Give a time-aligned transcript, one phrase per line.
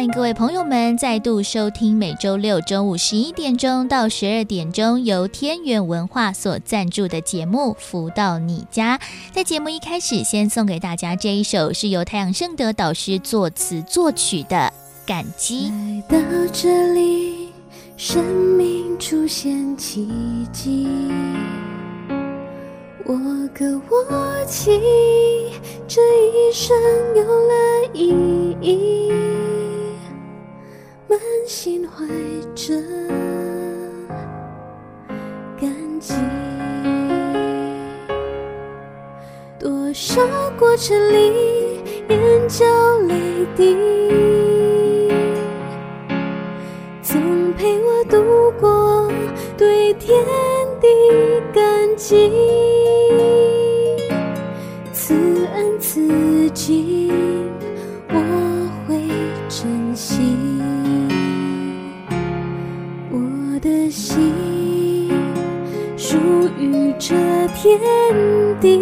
[0.00, 8.96] 欢迎各位朋友们再度收听每周六中午十一点钟到十二点钟由天元文化所赞助的节目《福到你家》。
[9.30, 14.72] 在节目一开始，先送给大家这一首是由太阳盛德导师作词作曲的
[15.06, 15.70] 《感激》。
[15.70, 17.50] 来到这里，
[17.98, 18.24] 生
[18.56, 20.08] 命出现奇
[20.50, 20.88] 迹，
[23.04, 23.14] 我
[23.54, 24.80] 歌我泣，
[25.86, 26.74] 这一生
[27.14, 28.08] 有了意
[28.62, 29.12] 义。
[31.10, 32.06] 满心怀
[32.54, 32.72] 着
[35.60, 36.14] 感激，
[39.58, 40.22] 多少
[40.56, 42.64] 过程里眼角
[43.08, 43.76] 泪滴，
[47.02, 47.20] 总
[47.54, 49.10] 陪我度过
[49.58, 50.16] 对天
[50.80, 50.86] 地
[51.52, 52.30] 感激，
[54.92, 55.12] 此
[55.54, 57.49] 恩此景
[67.00, 67.16] 这
[67.54, 67.80] 天
[68.60, 68.78] 地，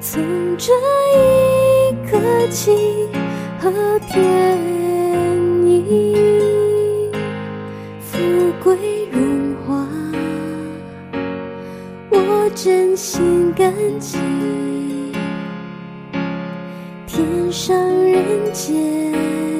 [0.00, 0.22] 从
[0.58, 0.70] 这
[1.16, 2.18] 一刻
[2.50, 3.08] 起
[3.58, 4.58] 和天
[5.66, 6.14] 意，
[8.00, 8.18] 富
[8.62, 8.76] 贵
[9.10, 9.88] 荣华，
[12.10, 14.18] 我真心感激，
[17.06, 19.53] 天上人间。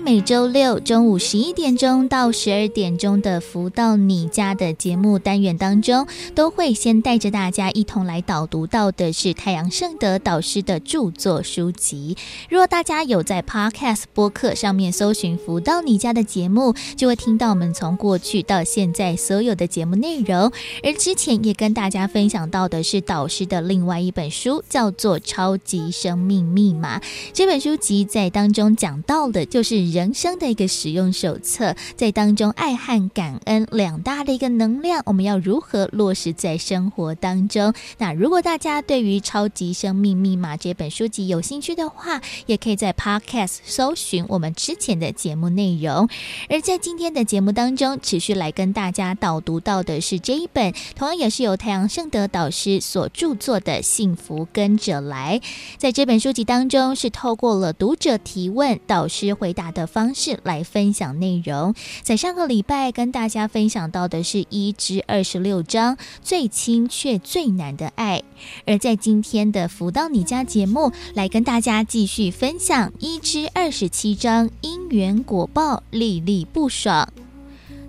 [0.00, 12.16] 每周六中午十一点钟到十二点钟的“福到你家”的节目单元当中，都会先带着大家一同来导读到的是太阳盛德导师的著作书籍。
[12.48, 20.52] 如果大家有在 Podcast 播客上面搜寻“福到你家”的节目，就会听到我们从过去到现在所有的节目内容。
[20.84, 26.98] 而之前也跟大家分享到的是导师的另外一本书，叫做《超级生命密码》。
[27.34, 29.88] 这本书籍在当中讲到的就是。
[29.88, 37.74] 人人生的一个使用手册，在当中爱和感恩两大的一个能量，我们要如何落实在生活当中？
[37.98, 46.08] 那如果大家对于《超级生命密码》这本书籍有兴趣的话，也可以在 Podcast 搜寻我们之前的节目内容。
[46.48, 55.40] 而在今天的节目当中，持续来跟大家导读到的是这一本，同样也是由太阳圣德导师所著作的《幸福跟着来》。
[55.76, 59.88] 在这本书籍当中，是透过了读者提问，导师回答的。
[59.98, 68.22] 方式来分享内容，在上个礼拜跟大家分享到的是一至二十六章最轻却最难的爱，
[68.64, 77.08] 而在今天的福到你家节目来跟大家继续分享一至二十七章因缘果报历历不爽。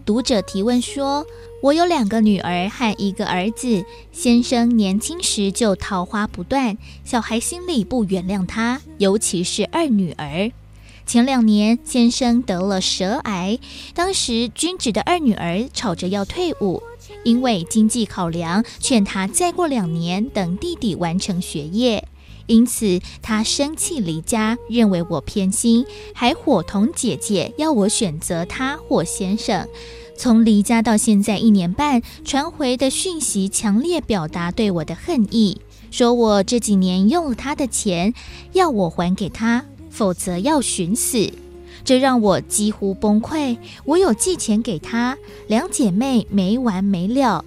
[0.04, 1.28] 读者提问说
[1.62, 10.52] ：“我有两个女儿和一个儿子，先生年轻时就桃花不断，小孩心里不原谅他，尤其是二女儿。”
[11.09, 13.58] 前两年，先生得了舌癌，
[13.96, 16.84] 当时军职的二女儿吵着要退伍，
[17.24, 22.08] 因为经济考量，劝他再过两年等弟弟完成学业。
[22.46, 25.84] 因此，他生气离家，认为我偏心，
[26.14, 29.68] 还伙同姐姐要我选择他或先生。
[30.16, 35.59] 从离家到现在一年半，传回的讯息强烈表达对我的恨意，
[35.90, 38.14] 说我这几年用了他的钱，
[38.53, 39.66] 要我还给他。
[39.90, 41.32] 否则要寻死，
[41.84, 43.58] 这让我几乎崩溃。
[43.86, 45.18] 我有寄钱给他，
[45.48, 47.44] 两姐妹没完没了。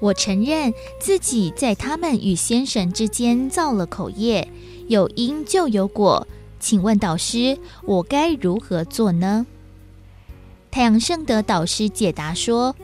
[0.00, 4.48] 我承认自己在他们与先生之间造了口业，
[4.88, 6.26] 有因就有果。
[6.58, 9.46] 请问导师，我该如何做呢？
[10.70, 12.76] 太阳圣德导师解答说：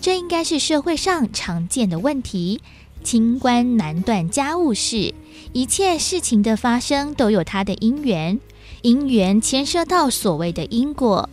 [0.00, 2.60] 这应该是社会上常见的问题。
[3.04, 5.14] 清官难断家务事，
[5.52, 8.40] 一切事情的发生都有它的因缘。
[8.88, 11.28] 因缘牵涉到所谓的因果，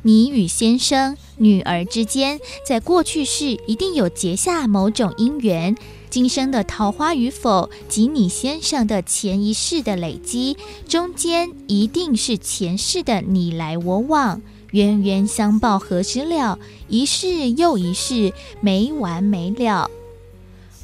[0.00, 5.76] 你与先生、女儿之间，在过去世一定有结下某种因缘，
[6.08, 10.56] 今生的桃花与否及你先生的前一世的累积，
[10.88, 14.40] 中间一定是前世的你来我往，
[14.70, 16.58] 冤冤相报何时了？
[16.88, 18.32] 一世又一世，
[18.62, 19.90] 没完没了。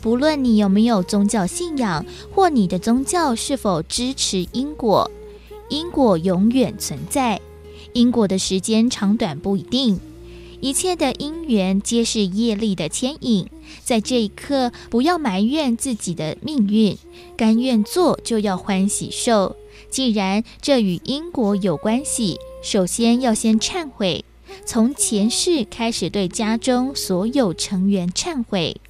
[0.03, 2.05] 不论你有没有宗教信仰，
[2.35, 5.11] 或你的宗教是否支持因果。
[5.69, 7.41] 因果永远存在，
[7.93, 10.01] 因果的时间长短不一定。
[10.61, 13.47] 一切的因缘皆是业力的牵引。
[13.85, 16.99] 在这一刻，不要埋怨自己的命运，
[17.37, 19.55] 甘愿做就要欢喜受。
[19.89, 24.25] 既然这与因果有关系，首先要先忏悔，
[24.67, 28.81] 从前世开始对家中所有成员忏悔。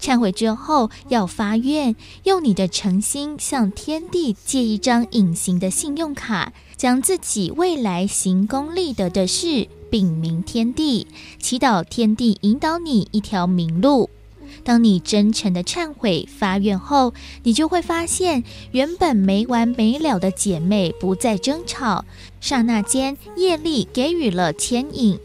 [0.00, 1.94] 忏悔之后，要发愿，
[2.24, 11.06] 用你的诚心向天地借一张隐形的信用卡，将自己未来行功立德的事禀明天地，
[11.38, 14.08] 祈祷天地引导你一条明路。
[14.64, 17.14] 当你真诚的忏悔发愿后，
[17.44, 18.42] 你就会发现，
[18.72, 22.04] 原本没完没了的姐妹不再争吵，
[22.40, 25.18] 刹那间业力给予了牵引。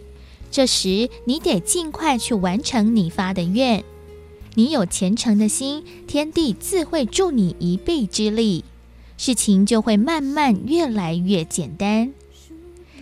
[0.52, 3.84] 这时，你得尽快去完成你发的愿。
[4.58, 8.64] 你有虔诚的心，天地自会助你一臂之力，
[9.18, 12.14] 事情就会慢慢越来越简单。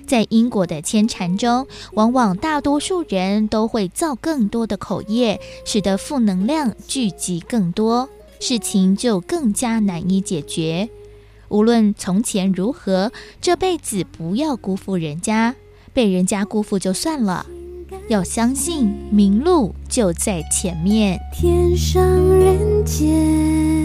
[0.08, 8.10] 在因果的牵缠中，往往大多数人都会造更多的口业，使得负能量聚集更多，
[8.40, 10.90] 事情就更加难以解决。
[11.50, 15.56] 无论从前如何，这辈子不要辜负人家，
[15.94, 17.46] 被人家辜负就算了。
[18.10, 21.20] 要相信，明路就在前面。
[21.34, 23.83] 天上人间，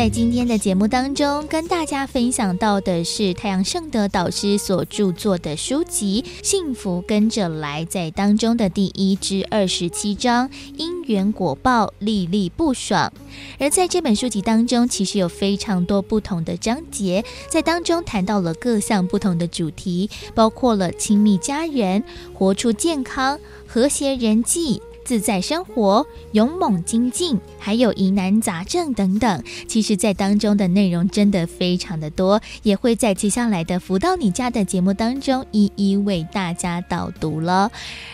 [0.00, 10.48] 在今天的节目当中，跟大家分享到的是太阳圣德导师所著作的书籍《幸福跟着来》在当中的第一至二十七章。
[10.78, 13.12] 因缘果报，历历不爽。
[13.58, 24.80] 而在这本书籍当中，其实有非常多不同的章节，在当中谈到了各项不同的主题，包括了亲密家人、活出健康、和谐人际。
[25.04, 37.70] 自在生活、勇猛精进，还有疑难杂症等等，其实，在当中的内容真的非常的多，也会在接下来的福到你家的节目当中一一为大家导读了。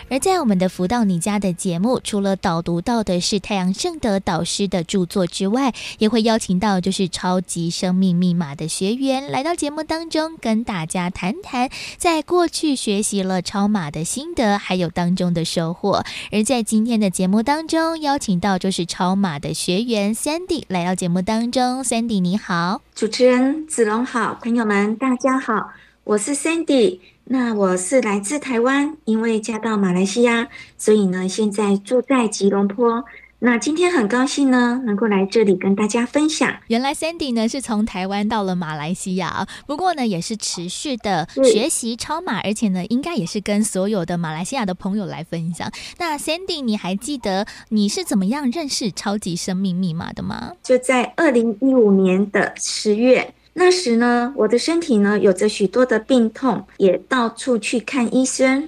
[0.09, 16.03] 而在我们的福到你家的节目，除了导读到的是太阳盛德导师的著作之外，也会邀请到就是超级生命密码的学员来到节目当中，跟大家谈谈在过去学习了超码的心得，还有当中的收获。
[16.31, 21.81] 而在今今天的节目当中，邀请到就是超马的学员 Sandy 来到节目当中。
[21.83, 25.71] Sandy 你好，主持人子龙好，朋友们大家好，
[26.03, 26.99] 我是 Sandy。
[27.23, 33.03] 那我是来自台湾，因为嫁到马来西亚，所以呢现在住在吉隆坡。
[33.39, 36.51] 那今天很高兴呢，能够来这里跟大家分享。
[36.69, 45.71] 原来 Sandy 呢是从台湾到了马来西亚，不过呢也是持续的学习超马，而且呢应该也是跟所有的马来西亚的朋友来分享。
[45.99, 50.53] 那 Sandy，你还记得你是怎么样认识超级生命密码的吗？
[50.63, 58.67] 就在二零一五年的十月，那时呢我的身体呢有着许多的病痛，也到处去看医生。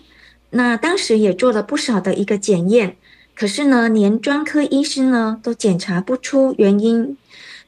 [0.51, 2.97] 那当时也做了不少的一个检验。
[3.39, 7.15] 可是呢，连专科医师呢都检查不出原因，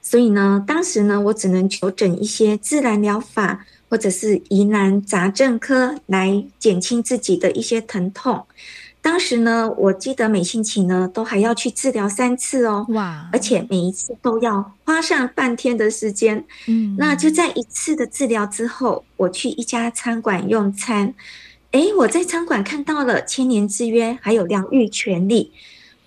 [0.02, 8.46] 所以呢，当时呢，我只能求诊一些自然疗法或者是疑难杂症科来减轻自己的一些疼痛。
[9.02, 13.30] 当时呢，我记得每星期呢都还要去治疗三次哦，哇！
[13.32, 16.44] 而且每一次都要花上半天的时间。
[16.68, 21.14] 嗯，那就在一次的治疗之后，我去一家餐馆用餐。
[21.72, 25.54] 诶，我在餐馆看到了千年之约，还有疗愈权利，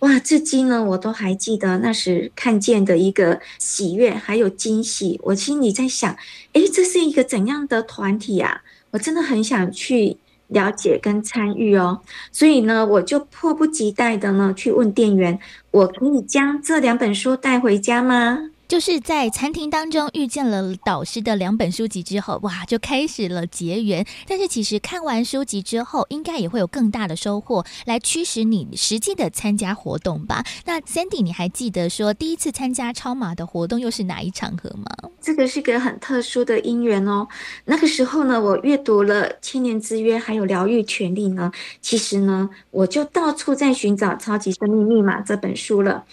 [0.00, 0.18] 哇！
[0.18, 5.18] 至今呢，我都还记得那时看见的一个喜悦，还有惊喜。
[5.22, 6.14] 我心里在想，
[6.52, 8.60] 诶，这是一个怎样的团体啊？
[8.90, 10.18] 我真的很想去
[10.48, 12.02] 了解跟参与哦。
[12.30, 15.38] 所以呢，我就迫不及待的呢去问店员，
[15.70, 18.50] 我可以将这两本书带回家吗？
[18.66, 24.04] 就是在餐厅当中遇见了导师的两本书籍之后，哇，就开始了结缘。
[24.26, 30.44] 但是其实看完书籍之后，应该也会有更大的收获，来驱使你实际的参加活动吧？
[30.64, 35.10] 那 Sandy，你还记得说第一次参加超马的活动又是哪一场合吗？
[35.20, 37.28] 这个是个很特殊的因缘哦。
[37.66, 46.04] 那个时候呢，我阅读了《千年之约》还有《疗愈权利》呢，其实呢，我就到处在寻找《超级生命密码》这本书了。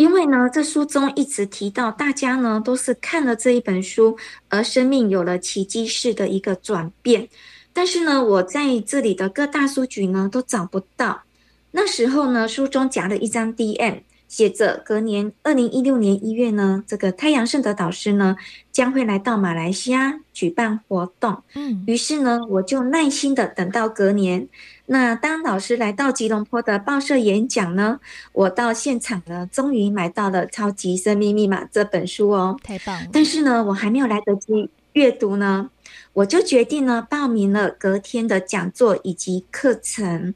[0.00, 4.16] 因为呢，这书中一直提到，大家呢都是看了这一本书，
[4.48, 7.28] 而生命有了奇迹式的一个转变。
[7.74, 11.24] 但是呢，我在这里的各大书局呢都找不到。
[11.72, 14.00] 那时候呢，书中夹了一张 DM，
[14.30, 18.36] 写着隔年二零一六年一月呢，这个太阳盛德导师呢
[18.70, 21.42] 将会来到马来西亚举办活动。
[21.56, 24.46] 嗯，于是呢，我就耐心的等到隔年。
[24.86, 27.98] 那当老师来到吉隆坡的报社演讲呢，
[28.32, 33.08] 我到现场呢，终于买到了《超级生命密码》这本书哦，太棒了！
[33.12, 35.68] 但是呢，我还没有来得及阅读呢，
[36.12, 40.32] 我就决定呢报名了隔天的讲座以及课程。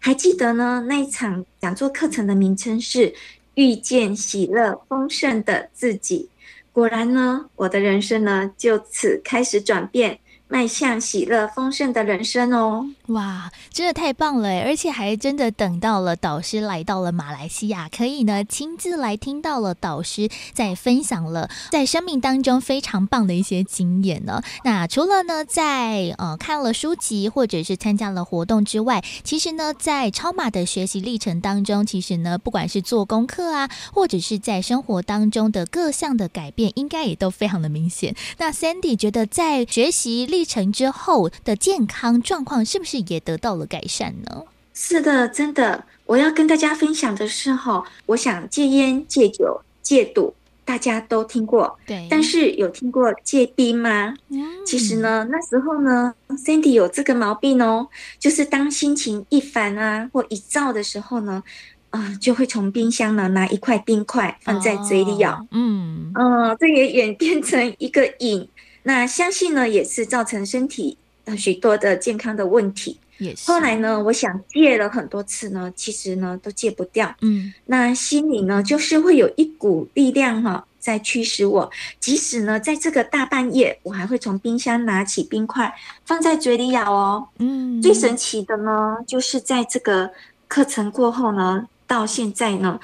[0.00, 3.14] 还记得呢，那一场讲座课程的名称是。
[3.58, 6.30] 遇见喜乐丰盛的自己，
[6.72, 10.20] 果然呢，我的人生呢就此开始转变。
[10.46, 12.86] 迈向喜乐丰盛的人生哦！
[13.08, 24.42] 哇，真的太棒了，而且还真的等到了导师来到了马来西亚，可以呢亲自来听到了导师在分享了在生命当中非常棒的一些经验呢。
[24.62, 38.14] 那除了呢在呃看了书籍或者是参加了活动之外，其实呢在超马的学习历程当中，其实呢不管是做功课啊，或者是在生活当中的各项的改变，应该也都非常的明显。
[38.36, 44.44] 那 Sandy 觉得在学习历程之后的健康状况是不是也得到了改善呢？
[44.74, 45.84] 是的，真的。
[46.06, 51.78] 我要跟大家分享的是哈，我想戒烟、戒酒、戒赌，大家都听过。
[51.84, 52.06] 对。
[52.08, 54.14] 但是有听过戒冰吗？
[54.28, 54.64] 嗯。
[54.64, 57.88] 其实呢，那时候呢，Sandy 有这个毛病哦，
[58.18, 61.42] 就是当心情一烦啊或一躁的时候呢，
[61.90, 65.32] 啊、呃，就会从冰箱呢拿一块冰块放在嘴里咬。
[65.32, 66.12] 哦、嗯。
[66.14, 68.48] 嗯、呃，这也演变成一个瘾。
[68.84, 72.98] 那相信呢，也是造成身体呃许多的健康的问题。
[73.18, 73.50] 也是。
[73.50, 77.12] 后来呢，我想戒了很多次呢，其实呢都戒不掉。
[77.20, 77.52] 嗯。
[77.66, 81.68] 那心里呢，就是会有一股力量哈，在驱使我。
[81.98, 87.26] 即使呢，在这个大半夜，我还会从冰箱拿起冰块放在嘴里咬哦。
[87.38, 87.82] 嗯。
[87.82, 90.10] 最神奇的呢，就是在这个
[90.46, 92.78] 课程过后呢，到现在呢。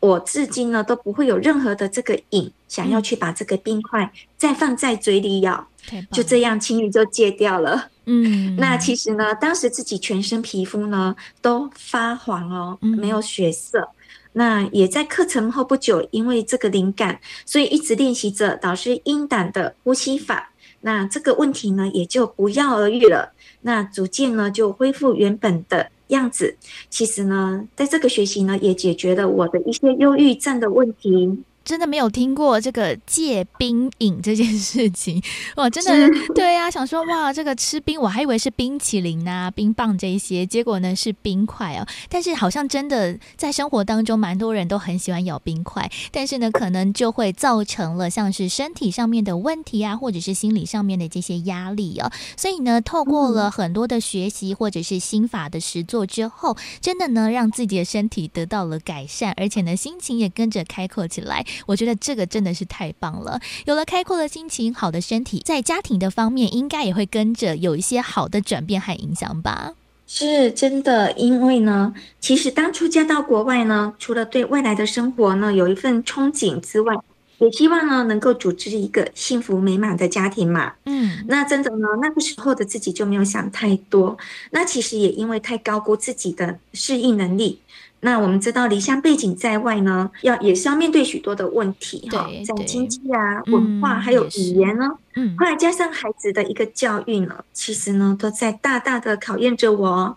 [0.00, 5.68] 我至今呢都不会有任何的这个瘾，想要去把这个冰块再放在嘴里咬，
[6.12, 7.90] 就这样轻易就戒掉了。
[8.04, 13.88] 嗯，那其实呢，当时自己全身皮肤呢都发黄哦，没有血色。
[14.32, 20.52] 那也在课程后不久，因为这个灵感，所以一直练习着导师阴胆的呼吸法。
[20.82, 23.32] 那这个问题呢也就不药而愈了。
[23.62, 26.56] 那逐渐呢就恢复原本的样子，
[26.90, 31.42] 其实呢，在这个学习呢，也解决了我的一些忧郁症的问题。
[31.68, 35.22] 真的没有听过这个戒冰饮这件事情
[35.56, 35.68] 哇！
[35.68, 41.86] 真的对呀、啊，想说哇，这个吃冰我还以为是冰淇淋呐、啊、冰棒这一些，结果呢是冰块哦。
[42.08, 52.10] 但是好像真的在生活当中，蛮多人都很喜欢咬冰块，但是呢，可能就会造成了像是身体上面的问题啊，或者是心理上面的这些压力哦。
[52.38, 61.44] 所以呢，透过了很多的学习或者是心法的实作之后，真的呢，让自己的身体得到了改善，而且呢，心情也跟着开阔起来。
[61.66, 69.72] 我觉得这个真的是太棒了，有了开阔的心情，好的身体，在家庭的方面应该也会跟着有一些好的转变和影响吧。
[70.06, 76.94] 是真的，因为呢，其实当初嫁到国外呢，除了对未来的生活呢有一份憧憬之外，
[77.38, 80.72] 也希望呢能够组织一个幸福美满的家庭嘛。
[80.86, 84.16] 嗯，那真的呢，那个时候的自己就没有想太多。
[84.50, 87.60] 那其实也因为太高估自己的适应能力。
[88.00, 100.16] 那我们知道离乡背景在外呢，要也是要面对许多的问题哈，在经济啊、文化还有语言呢，嗯，后来加上孩子的一个教育呢，其实呢都在大大的考验着我。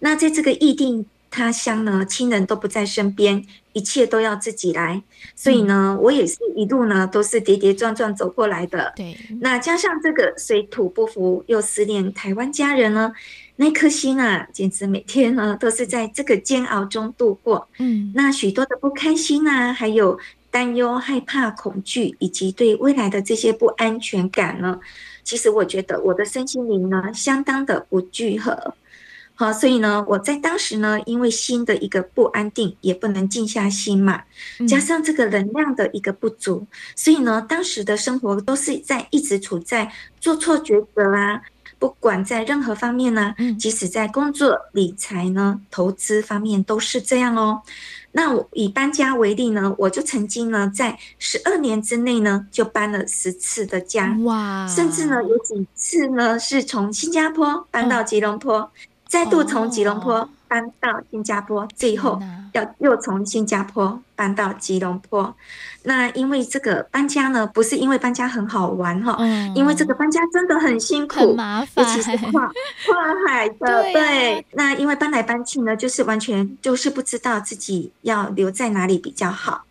[0.00, 5.02] 那在这个异地他乡呢，亲人都不在身边，一切都要自己来，
[5.34, 8.92] 所以呢，我也是一路呢都是跌跌撞撞走过来的。
[8.94, 13.10] 对，那加上这个水土不服，又思念台湾家人呢。
[13.62, 17.68] 那颗心啊，简直每天呢都是在这个煎熬中度过。
[17.78, 20.18] 嗯，那许多的不开心啊，还有
[20.50, 24.80] 担忧、害怕、恐惧，以及对未来的这些不安全感呢，
[25.22, 28.74] 其实我觉得我的身心灵呢相当的不聚合。
[29.36, 34.24] 好，所以呢，我在当时呢，因为心的一个不安定，也不能静下心嘛，
[34.68, 36.66] 加上这个能量的一个不足，
[36.96, 41.40] 所以呢，当时的生活都是在一直处在做错抉择啊。
[41.82, 47.62] 不管在任何方面呢，即使在工作、理财呢、投资方面都是这样哦。
[48.12, 54.64] 那我以搬家为例呢，我就曾经呢，在十二年之内呢，就搬了十次的家，哇！
[54.68, 58.70] 甚至呢，有几次呢，是从新加坡搬到吉隆坡，
[59.08, 62.20] 再度从吉隆坡搬到新加坡，最后
[62.52, 65.34] 要又从新加坡搬到吉隆坡。
[65.84, 72.52] 那因为这个搬家呢，不是因为搬家很好玩哈，嗯、因为这个搬家真的很辛苦，很麻烦，尤其是跨
[72.86, 73.82] 跨海的。
[73.94, 79.64] 对，啊、对，那因为搬来搬去呢，就是完全就是不知道自己要留在哪里比较好。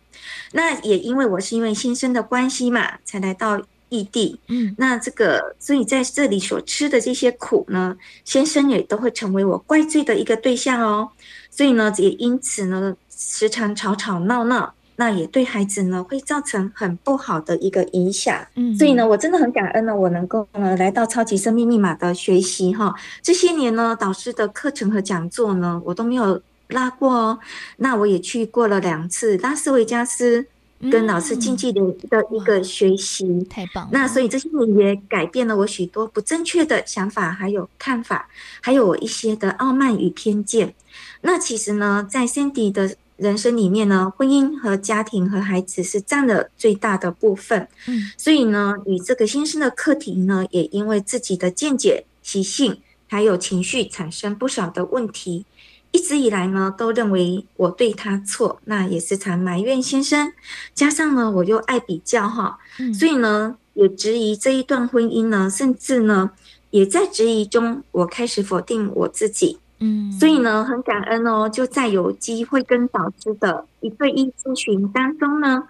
[0.50, 3.62] 那也因为我是因为先生的关系嘛，才来到
[3.92, 4.40] 异地。
[4.48, 11.10] 嗯，那这个所以在这里所吃的这些苦呢，先生也都会成为我怪罪的一个对象哦。
[11.50, 18.34] 所以呢，也因此呢，时常吵吵闹闹，那也对孩子呢会造成很不好的一个影响。
[18.54, 22.94] 嗯，所以呢，我真的很感恩呢，我能够呢来到超级生命密码的学习哈。
[23.22, 26.40] 这些年呢，导师的课程和讲座呢，我都没有。
[26.68, 27.38] 拉过哦，
[27.76, 30.46] 那我也去过了两次拉斯维加斯，
[30.90, 33.90] 跟老师近距离的一个学习，嗯，太棒了。
[33.92, 38.28] 那所以这些年也改变了我许多不正确的想法，还有看法，
[38.60, 40.74] 还有我一些的傲慢与偏见。
[41.20, 47.68] 那其实呢，在 Cindy 的人生里面呢，婚姻和家庭和孩子是占了最大的部分。
[47.86, 55.44] 嗯，所以呢，与这个先生的课题呢，也因为自己的见解、习性还有情绪产生不少的问题。
[55.92, 60.32] 一直以来呢，都认为我对他错，那也时常埋怨先生。
[60.74, 66.30] 加上呢，我又爱比较哈，嗯、所以呢，也质疑这一段婚姻呢，甚至呢，
[66.70, 69.58] 也在质疑中，我开始否定我自己。
[69.80, 75.64] 嗯，所以呢，很感恩哦，就在有机会跟导师的一对一咨询当中呢，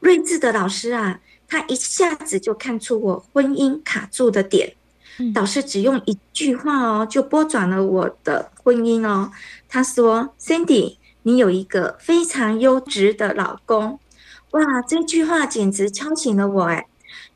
[0.00, 4.74] 睿智的老师啊，他一下子就看出我婚姻卡住的点。
[5.34, 9.30] 导师只用一句话哦，就拨转了我的婚姻哦。
[9.68, 13.98] 他说：“Cindy，你有一个非常优质的老公。”
[14.52, 16.86] 哇，这句话简直敲醒了我哎！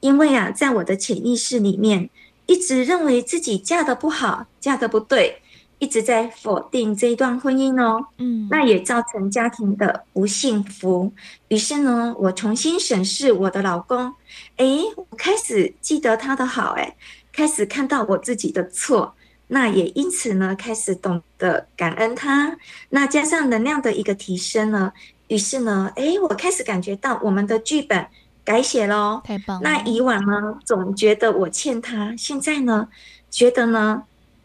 [0.01, 2.09] 因为啊，在我的潜意识里面，
[2.47, 5.43] 一直认为自己嫁得不好，嫁得不对，
[5.79, 8.07] 一直在否定这一段婚姻哦。
[8.19, 11.13] 嗯，那也造成家庭的不幸福。
[11.49, 14.15] 于是呢，我重新审视我的老公，
[14.57, 16.97] 哎，我开始记得他的好哎。
[17.33, 19.15] 开始看到我自己的错，
[19.49, 22.57] 那也因此呢，开始懂得感恩他。
[22.91, 24.93] 那加上能量的一个提升呢，
[25.29, 28.07] 于是呢，哎，我开始感觉到我们的剧本
[28.45, 29.21] 改写喽。
[29.25, 29.63] 太棒了！
[29.63, 32.89] 那以往呢，总觉得我欠他，现在呢，
[33.31, 34.03] 觉得呢，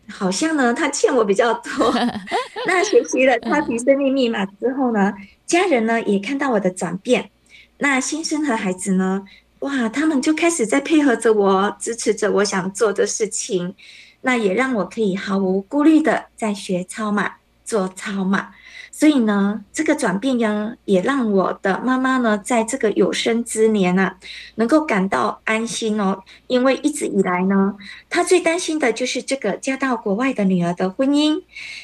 [0.09, 1.93] 好像呢，他欠我比较多。
[2.67, 5.13] 那学习了超级生命密码之后呢，
[5.45, 7.29] 家人呢也看到我的转变。
[7.77, 9.25] 那先生和孩子呢？
[9.65, 13.73] 哇，他们就开始在配合着我，支持着我想做的事情，
[14.21, 17.31] 那也让我可以毫无顾虑的在学超码、
[17.63, 18.51] 做超码。
[18.91, 24.19] 所以呢，这个转变呢，也让我的妈妈呢，在这个有生之年啊，
[24.53, 26.21] 能够感到安心哦。
[26.45, 27.75] 因为一直以来呢，
[28.07, 31.41] 她最担心的就是这个嫁到国外的女儿的婚姻。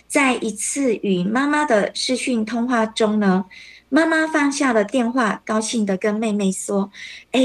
[0.07, 3.45] 在一次与妈妈的视讯通话中呢。
[3.93, 6.89] 妈妈放下了电话，高兴地跟妹妹说
[7.33, 7.41] ：“哎，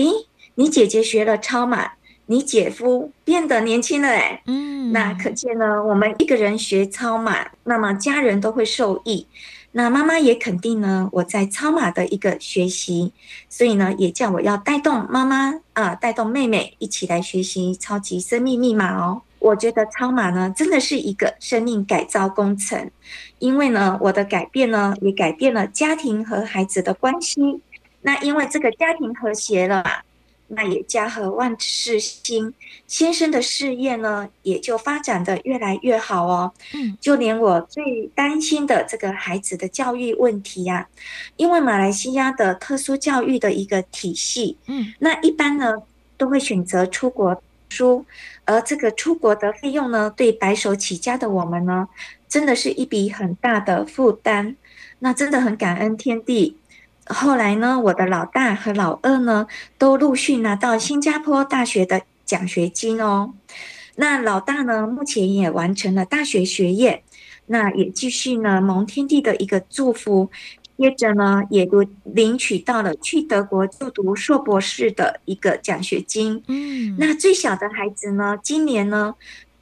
[0.56, 1.92] 你姐姐学了超码，
[2.26, 9.26] 你姐夫变得年轻了哎。”嗯，那可见呢，我们一个人学超码，那么家人都会受益。
[9.72, 13.12] 那妈妈也肯定呢，我在超马的一个学习，
[13.50, 19.20] 所以呢，也叫我要带动妈妈啊，带动妹妹一起来学习超级生命密码哦。
[19.38, 22.90] 我觉得超马呢，真的是一个生命改造工程，
[23.38, 27.60] 因为呢，我的改变呢，也改变了家庭和孩子的关系。
[28.00, 29.90] 那因为这个家庭和谐了嘛，
[30.48, 32.52] 那也家和万事兴，
[32.86, 36.52] 先生的事业呢，也就发展的越来越好哦。
[36.74, 40.88] 嗯，就连我最担心的这个孩子的教育问题呀，
[41.36, 45.82] 因为马来西亚的特殊教育的一个体系，嗯，那一般呢，
[46.16, 47.42] 都会选择出国。
[47.68, 48.06] 书，
[48.44, 51.88] 而这个出国的费用呢，对白手起家的我们呢，
[52.28, 54.56] 真的是一笔很大的负担。
[55.00, 56.56] 那真的很感恩天地。
[57.06, 59.46] 后来呢，我的老大和老二呢，
[59.78, 63.34] 都陆续拿到新加坡大学的奖学金哦。
[63.96, 67.02] 那老大呢，目前也完成了大学学业，
[67.46, 70.30] 那也继续呢，蒙天地的一个祝福。
[70.78, 76.42] 接着呢，也都领取到了去德国就读硕博士的一个奖学金。
[76.48, 79.14] 嗯，那最小的孩子呢，今年呢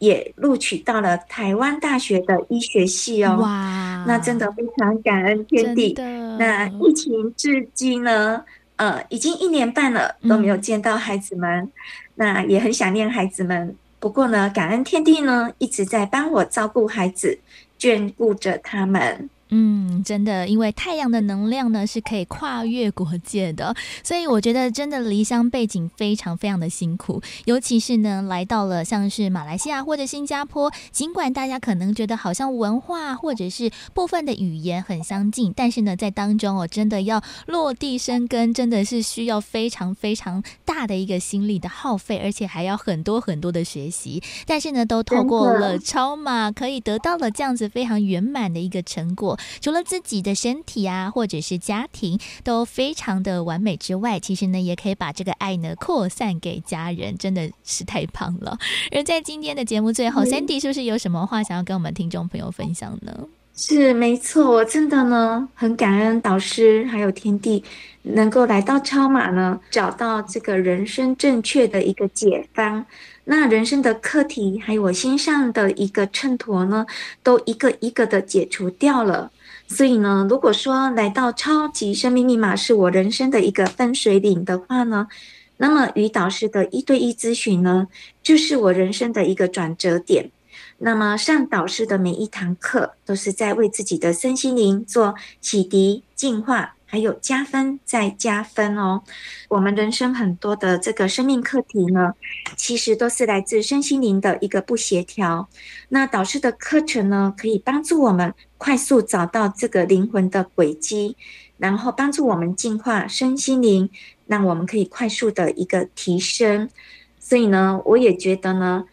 [0.04, 3.38] 也录取到了台湾大学的医学系哦。
[3.40, 5.94] 哇，那真的非常感恩天地。
[6.38, 8.44] 那疫情至今呢，
[8.76, 11.72] 呃，已经一年半了都没有见到孩子们，嗯、
[12.16, 13.74] 那也很想念孩子们。
[13.98, 17.38] 不过呢，感恩天地呢一直在帮我照顾孩子，
[17.78, 19.30] 眷顾着他们。
[19.56, 49.38] 嗯，真的，因为太阳的能量呢是可以跨越国界的，所以我觉得真的离乡背景非常非常的辛苦，尤其是呢来到了像是马来西亚或者新加坡，尽管大家可能觉得好像文化或者是部分的语言很相近，但是呢在当中哦，真的要落地生根，真的是需要非常非常大的一个心力的耗费，而且还要很多很多的学习，但是呢都透过了超马，可以得到了这样子非常圆满的一个成果。
[49.60, 58.58] 除了自己的身体啊，或者是家庭都非常的完美之外，其实呢，也可以把这个爱呢扩散给家人，真的是太棒了。
[58.92, 63.12] 而在今天的节目最后，嗯，Sandy 是不是有什么话想要跟我们听众朋友分享呢？
[63.56, 67.62] 是，没错，我真的呢很感恩导师还有天地
[68.02, 72.84] 能够来到超马呢，找到这个人生正确的一个解方。
[73.26, 76.84] 那人生的课题，还有我心上的一个秤砣呢，
[77.22, 79.30] 都一个一个的解除掉了。
[79.66, 85.08] 所以呢，如果说来到超级生命密码是我人生的一个分水岭的话呢，
[85.56, 87.88] 那么与导师的一对一咨询呢，
[88.22, 90.30] 就是我人生的一个转折点。
[90.78, 96.73] 那么上导师的每一堂课，都是在为自己的身心灵做启迪、净化。
[96.94, 99.02] 还有加分再加分哦！
[99.48, 102.12] 我们人生很多的这个生命课题呢，
[102.54, 105.48] 其实都是来自身心灵的一个不协调。
[105.88, 111.16] 那导师的课程呢，可以帮助我们快速找到这个灵魂的轨迹，
[111.58, 113.90] 然后帮助我们净化身心灵，
[114.28, 116.70] 让我们可以快速的一个提升。
[117.18, 118.84] 所以呢，我也觉得呢。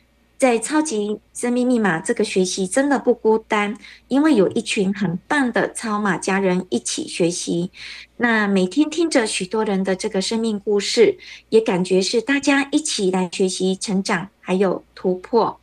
[0.41, 3.77] 在超级生命密码这个学习真的不孤单，
[4.07, 7.69] 因为有一群很棒的超马家人一起学习。
[8.17, 11.15] 那每天听着许多人的这个生命故事，
[11.49, 15.59] 也感觉是大家一起来学习成长，还有突破。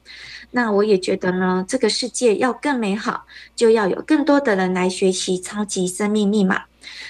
[0.53, 6.63] 那我也觉得呢，这个世界要更美好，就要有更多的人来学习超级生命密码。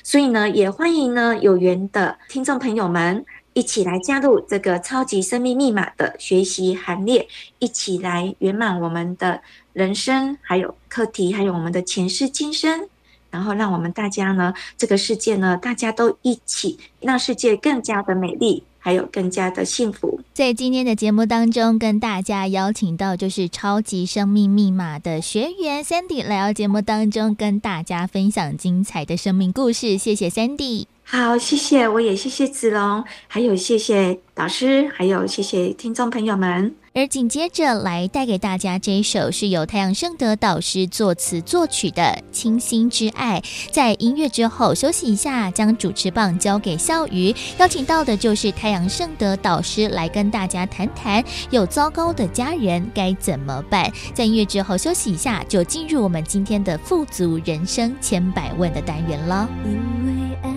[0.03, 3.27] 所以呢，也欢迎呢有缘的听众朋友们。
[3.59, 7.27] 一起来加入这个超级生命密码的学习行列，
[7.59, 9.43] 一起来圆满我们的
[9.73, 12.89] 人生，还有课题，还有我们的前世今生，
[13.33, 18.63] 然后让我们大家呢，这个世界呢，大家都一起让世界更加的美丽。
[18.81, 20.21] 还有更加的幸福。
[20.33, 29.99] 在今天的节目当中，跟大家邀请到就是超级生命密码的学员 Sandy 来到节目当中，跟大家分享精彩的生命故事。
[29.99, 30.87] 谢谢 Sandy。
[31.11, 36.75] 好，谢谢，我也谢谢子龙，还有谢谢导师，还有谢谢听众朋友们。
[36.93, 43.41] 而紧接着来带给大家这一首是由太阳盛德导师作词作曲的《清新之爱》。
[43.73, 53.91] 在音乐之后休息一下，将主持棒交给笑瑜，邀请到的就是太阳盛德导师来跟大家谈谈有糟糕的家人该怎么办。
[54.13, 59.49] 在音乐之后休息一下，就进入我们今天的富足人生千百问的单元了。
[59.65, 59.73] 因
[60.07, 60.51] 为爱，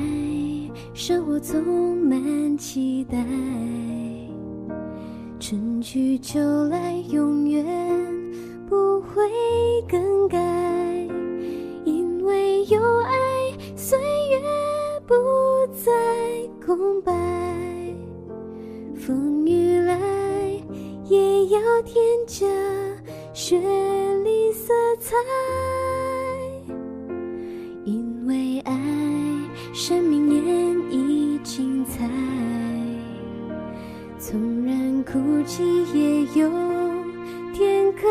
[0.93, 3.17] 生活充满期待。
[5.39, 7.65] 春去秋来，永远
[8.69, 9.23] 不会
[9.89, 10.37] 更改。
[11.85, 13.13] 因为有爱，
[13.75, 13.97] 岁
[14.29, 14.39] 月
[15.07, 15.15] 不
[15.73, 15.91] 再
[16.63, 17.11] 空白。
[18.95, 19.97] 风雨来，
[21.07, 21.95] 也要添
[22.27, 22.45] 加
[23.33, 23.57] 绚
[24.23, 25.15] 丽色彩。
[27.85, 28.73] 因为爱，
[29.73, 32.09] 生命演绎精彩。
[34.17, 36.49] 纵然哭泣，也有
[37.53, 38.07] 天可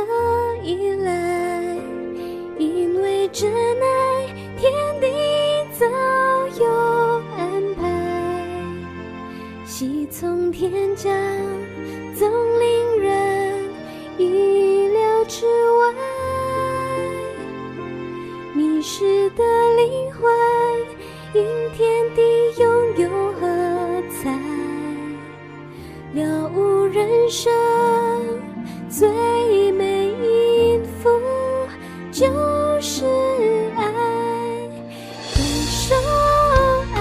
[0.65, 1.77] 依赖，
[2.59, 4.27] 因为真爱，
[4.59, 5.07] 天地
[5.79, 5.87] 早
[6.59, 6.67] 有
[7.37, 7.83] 安排。
[9.67, 11.15] 喜从天降，
[12.15, 13.65] 总令人
[14.19, 15.95] 意料之外。
[18.55, 19.45] 迷失的
[19.77, 20.29] 灵魂，
[21.33, 21.45] 因
[21.77, 22.23] 天地
[22.61, 23.47] 拥有喝
[24.11, 24.31] 彩。
[26.13, 27.53] 了悟人生
[28.89, 31.09] 最美音符，
[32.11, 32.27] 就
[32.81, 33.05] 是
[33.77, 33.83] 爱，
[35.35, 35.95] 感受
[36.95, 36.99] 爱，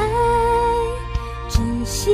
[1.49, 2.13] 珍惜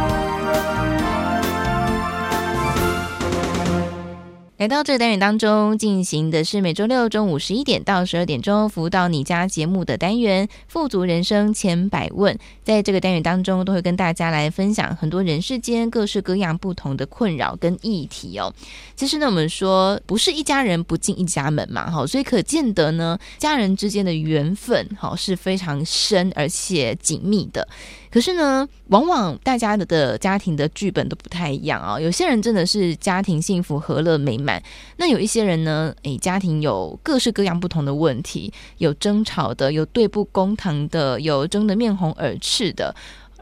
[4.61, 12.35] 来到这个单元当中，进行的是每周六中午十一点到十二点钟服务到你家节目的单元《富足人生千百问》。
[12.63, 18.53] 在这个单元当中，都会跟大家来分享很多人世间各式各样不同的困扰跟议题哦。
[18.95, 27.67] 其实呢，我们说不是一家人不进一家门嘛，哈，所以可见得呢，家人之间的缘分哈是非常深而且紧密的。
[28.11, 31.99] 可是呢，往往大家的家庭的剧本都不太一样啊。
[31.99, 34.61] 有些人真的是家庭幸福、和乐美满，
[34.97, 42.93] 那有一些人呢，诶，家庭有各式各样不同的问题，有争吵的，有对簿公堂的，有争得面红耳赤的。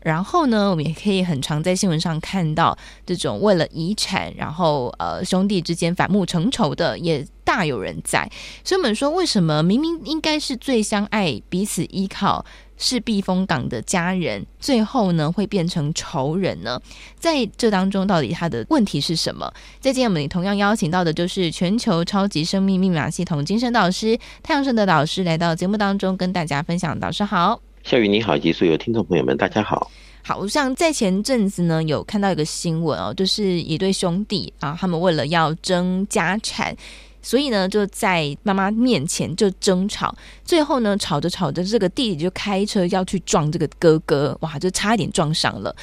[0.03, 8.29] 然后呢，我们也可以很常在新闻上看到这种为了遗产，然后呃兄弟之间反目成仇的，也大有人在。
[8.63, 12.45] 所以我们说，为什么明明应该是最相爱、彼此依靠？
[12.79, 16.81] 是避风港的家人，最后呢会变成仇人呢？
[17.19, 19.45] 在这当中，到底他的问题是什么？
[19.79, 26.97] 在今天我们同样邀请到的就是全球超级生命密码系统精神导师太阳神的导师来到节目当中跟大家分享。
[26.97, 29.91] 导师好，夏雨你好，以及所有听众朋友们，大家好。
[30.23, 36.75] 好像在前阵子呢，有看到一个新闻哦，就是一对兄弟啊，他们为了要争家产。
[37.21, 45.75] 所以呢，就在妈妈面前就争吵，最后呢，吵着吵着，这个弟弟就开车要去撞这个哥哥，哇，就差一点撞上了。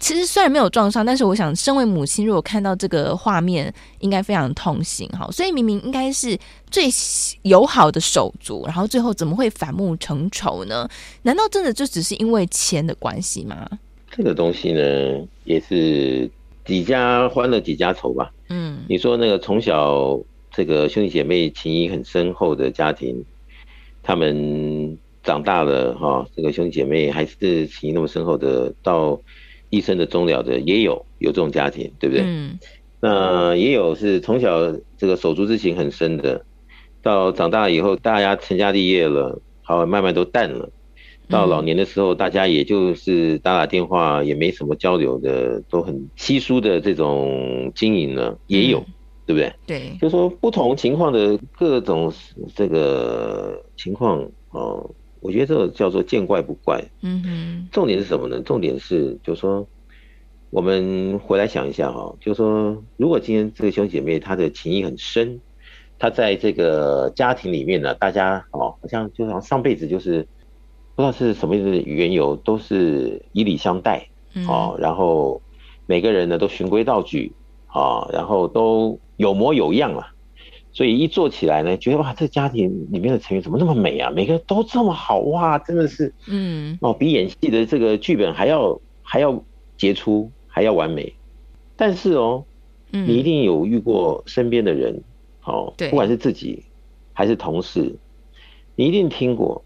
[0.00, 5.28] 其实虽然没有撞上，但是我想，身为母亲，如果看到这个画面，应该非常痛心哈。
[5.30, 6.38] 所以明明应该是
[6.70, 6.88] 最
[7.42, 10.88] 友好的手足，然后最后怎么会反目成仇呢？
[11.22, 13.68] 难道真的就只是因为钱的关系吗？
[14.10, 14.80] 这个东西呢，
[15.44, 16.30] 也是
[16.64, 18.32] 几家欢乐几家愁吧。
[18.48, 20.18] 嗯，你说那个从小。
[20.50, 23.24] 这个兄弟姐妹情谊很深厚的家庭，
[24.02, 29.20] 他们长大了哈，这个兄弟姐妹还是情谊那么深厚的，到
[29.70, 32.24] 一生的终了的也有有这种家庭，对不对？
[32.24, 32.58] 嗯。
[33.02, 36.44] 那也有是从小这个手足之情很深的，
[37.00, 40.68] 到长大以后大家成家立业了，好慢慢都淡了，
[41.26, 48.84] 到老年的时候大家也就是打打电话，也没什么交流的，都很稀疏的这种经营了，也有。
[49.30, 49.52] 对不对？
[49.64, 52.12] 对，就是说不同情况的各种
[52.56, 54.90] 这个情况哦，
[55.20, 56.82] 我觉得这个叫做见怪不怪。
[57.02, 58.40] 嗯哼，重点是什么呢？
[58.40, 59.64] 重点是就是说，
[60.50, 65.40] 我们回来想一下哈，就是说，如果今天这个兄弟姐妹他的情谊很深，
[65.96, 70.26] 他在这个家庭里面呢，大家哦，好像就像上辈子就是
[70.96, 74.08] 不知道是什么样的缘由，都是以礼相待
[74.48, 75.40] 哦，然后
[75.86, 77.32] 每个人呢都循规蹈矩
[77.72, 78.98] 啊，然后都。
[79.20, 80.14] 有模有样啊，
[80.72, 84.10] 所以一做起来呢，觉得哇，这家庭里面的成员怎么那么美啊？
[84.10, 89.44] 每个人都这么好哇，真的是，嗯，哦，比演戏的这个剧本还要还要
[89.76, 91.12] 杰出，还要完美。
[91.76, 92.42] 但是哦，
[92.90, 95.02] 你一定有遇过身边的人，
[95.44, 96.64] 哦，不管是自己
[97.12, 97.94] 还是同事，
[98.74, 99.62] 你一定听过，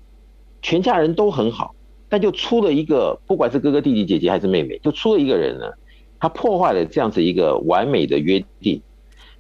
[0.63, 1.77] 全家人都很好，
[2.09, 5.71] 但就出了一个，不管是哥哥弟弟姐姐还是妹妹，就出了一个人呢，
[6.21, 8.81] 他破坏了这样子一个完美的约定。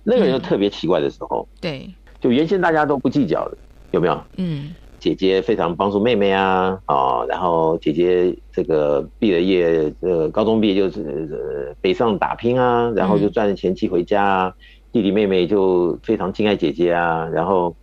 [0.02, 3.56] 那个人就特别奇怪的时候，嗯、对，就原先大家都不计较的，
[3.90, 4.20] 有没有？
[4.36, 14.54] 嗯，姐姐非常帮助妹妹啊，啊，然后姐姐这个毕了业，呃，高中毕业就是呃北上打拼啊，然后就赚了钱寄回家啊。
[14.92, 17.74] 弟弟妹妹就非常敬爱姐姐啊，然后，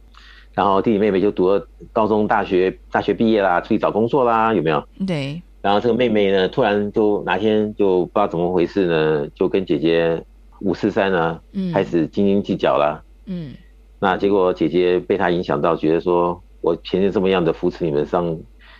[0.53, 4.83] 然后弟弟妹妹就读了高中、大学，大学毕业啦，出去找工作啦，有没有？
[5.07, 5.41] 对。
[5.61, 10.23] 然后这个妹妹呢，突然就哪天就不知道怎么回事呢，就跟姐姐。
[10.63, 11.41] 五四三呢，
[11.73, 13.03] 开始斤斤计较了。
[13.25, 13.55] 嗯，
[13.97, 18.37] 那结果姐姐被他影响到，觉得说我前天这么样的扶持你们上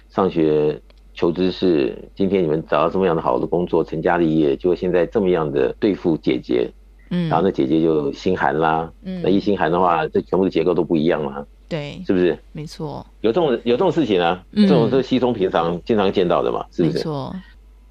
[0.08, 0.80] 上学
[1.15, 6.72] 求知识，今天你们找到这么样的好的工作，成家立业，结果现在这么样的对付姐姐，
[7.10, 8.94] 嗯，然后那姐姐就心寒啦。
[9.02, 11.44] 嗯，那一心寒的话，这全部的结构都不一样嘛。
[11.72, 12.38] 对，是不是？
[12.52, 13.06] 没错。
[13.22, 16.98] 有这种有这种事情啊，这种是稀松平常，经常见到的嘛，是不是？
[16.98, 17.34] 没错。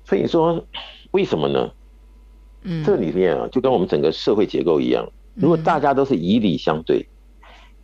[0.04, 0.62] 所以说，
[1.12, 1.70] 为什么呢？
[2.64, 7.08] 嗯，这里面啊，就跟我们整个社会结构一样，如果大家都是以理相对，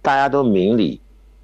[0.02, 1.00] 大家都明理，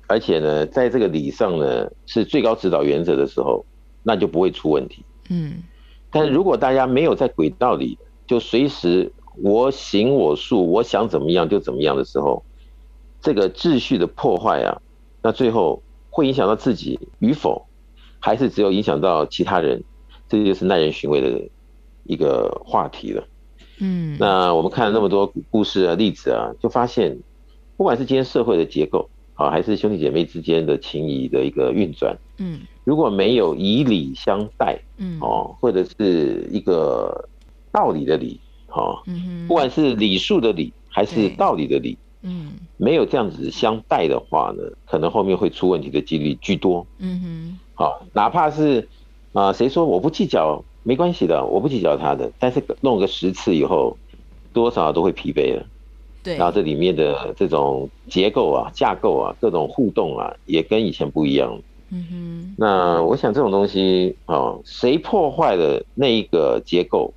[0.07, 3.65] 而且呢，在这个理上呢是最高指导原则的时候，
[4.03, 5.03] 那就不会出问题。
[5.31, 5.63] 嗯，
[6.11, 9.11] 但是如果大家没有在轨道里，就随时
[9.43, 12.45] 我行我素，我想怎么样就怎么样的时候，
[13.23, 14.83] 这个秩序的破坏啊，
[15.23, 17.65] 那最后会影响到自己与否，
[18.21, 19.83] 还是只有影响到其他人？
[20.29, 21.41] 这就是耐人寻味的
[22.05, 23.23] 一个话题了。
[23.79, 27.19] 嗯，那我们看了那么多故事啊、例子啊，就发现，
[27.77, 37.29] 不管是今天社会的结构啊，还是兄弟姐妹之间的情谊的一个运转，嗯，如果没有以礼相待，嗯，哦，或者是一个
[37.71, 46.85] 道理的理，哈，嗯，不管是礼数的礼还是道理的理，嗯，没有这样子相待的话呢，可能后面会出问题的几率居多。
[46.99, 48.89] 嗯哼，好，哪怕是
[49.33, 50.65] 啊，谁说我不计较？
[50.83, 53.97] 没关系的，我不计较他的，但是弄个十次以后，
[54.53, 55.65] 多少都会疲惫了。
[56.25, 61.57] 对，然后这里面的这种结构啊、架构啊、各种互动啊，也跟以前不一样。
[61.91, 62.55] 嗯哼。
[62.59, 67.15] 那我想这种东西啊，谁破坏了那一个结构，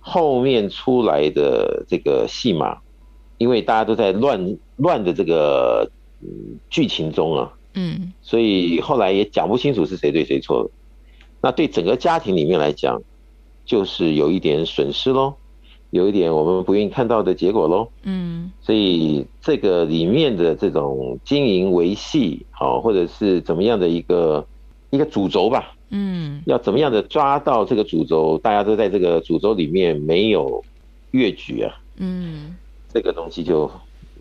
[0.00, 2.78] 后面出来的这个戏码，
[3.38, 5.88] 因为大家都在乱乱的这个
[6.68, 10.70] 剧情中啊，嗯，所以后来也讲不清楚是谁对谁错了。
[11.40, 13.00] 那对整个家庭里面来讲，
[13.64, 15.34] 就是有一点损失喽，
[15.90, 17.88] 有一点我们不愿意看到的结果喽。
[18.02, 24.44] 嗯，所以这个里面的这种经营维系，好，或者是怎么样的一个
[24.90, 25.74] 一个主轴吧。
[25.90, 30.64] 嗯，要怎么样的抓到这个主轴，大家都在这个主轴里面没有
[31.10, 31.74] 越矩啊。
[31.96, 32.56] 嗯，
[32.92, 33.70] 这个东西就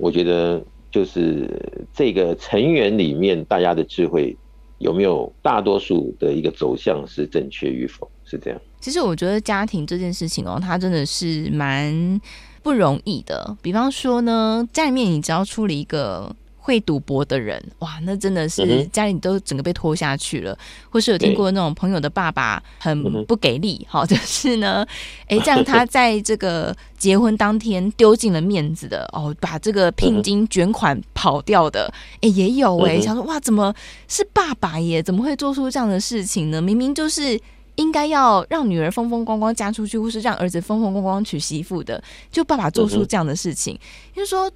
[0.02, 1.48] 我觉得就是
[1.94, 4.36] 这个成员里面大家的智慧。
[4.80, 8.10] 有没有大多数的一个走向是正确与否？
[8.26, 8.60] 是这样。
[8.80, 12.20] 其实我觉得家庭这件事情哦，它真的是蛮
[12.64, 13.56] 不容易的。
[13.62, 16.36] 比方说呢，家里面你只要出了一个。
[16.63, 20.58] 会赌博的人，哇，那真的是家里都整个被拖下去了。
[20.91, 24.86] 或是有听过那种朋友的爸爸很不给力，好，就是呢，
[25.28, 33.74] 哎，这样他在这个结婚当天丢尽了面子的，哦，把这个聘金卷款跑掉的，哎，也有哎，想说哇，怎么
[34.08, 35.02] 是爸爸耶？
[35.02, 36.62] 怎么会做出这样的事情呢？
[36.62, 37.39] 明明就是。
[37.82, 43.78] 应该要让女儿风风光光嫁出去，或是让儿子风风光光娶媳妇的，就爸爸做出这样的事情，
[44.15, 44.50] 就是说，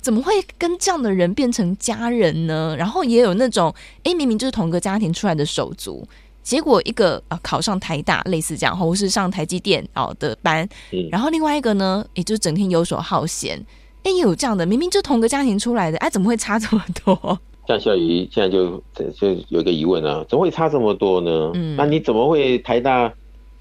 [0.00, 2.74] 怎么会跟这样的人变成家人呢？
[2.78, 3.72] 然后也有那种，
[4.04, 6.06] 哎，明明就是同个家庭出来的手足，
[6.42, 10.66] 结果一个啊考上台大，类似这样，或是上台积电哦的班，
[11.10, 13.62] 然后另外一个呢，也就是整天游手好闲，
[14.04, 17.38] 哎，也有这样的，明明就同个家庭出来的，哎，怎么会差这么多？
[17.68, 21.52] 像小姨现在就就有一个疑问啊，怎么会差这么多呢？
[21.54, 23.12] 嗯，那你怎么会台大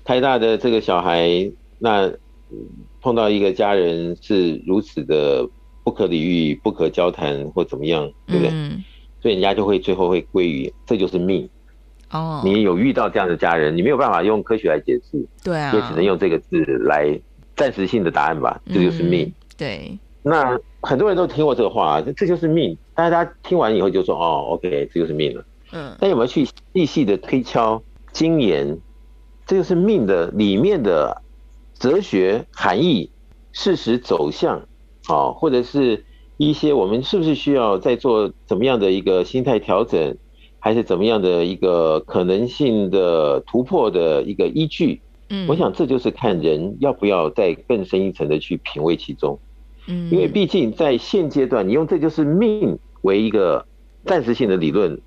[0.03, 2.11] 台大的这个小孩，那
[3.01, 5.47] 碰到一个家人是如此的
[5.83, 8.51] 不可理喻、不可交谈或怎么样，对不对？
[8.51, 8.83] 嗯，
[9.21, 11.47] 所以人家就会最后会归于这就是命。
[12.11, 17.19] 哦，你有遇到这样的家人，你没有办法用科学来解释，对啊，也只能用这个字来
[17.55, 19.31] 暂时性的答案吧，这就是命。
[19.55, 19.95] 对。
[20.21, 22.77] 那很多人都听过这个话，这就是命。
[22.99, 25.95] 大家听完以后就说：“哦，OK，这就是命了。”嗯。
[25.99, 27.81] 但有没有去细细的推敲、
[28.11, 28.77] 精研，
[29.45, 31.21] 这就是命的里面的
[31.77, 33.11] 哲学含义、
[33.51, 34.67] 事实走向
[35.07, 36.03] 啊，或者是
[36.37, 40.17] 一些我们是不是需要再做怎么样的一个心态调整，
[40.59, 45.01] 还是怎么样的一个可能性的突破的一个依据？
[45.29, 49.39] 嗯，我想这就是看人要不要再更深一层的去品味其中。
[49.87, 53.65] 嗯，因为毕竟在现阶段，你用这就是命为一个
[54.05, 54.99] 暂时性的理论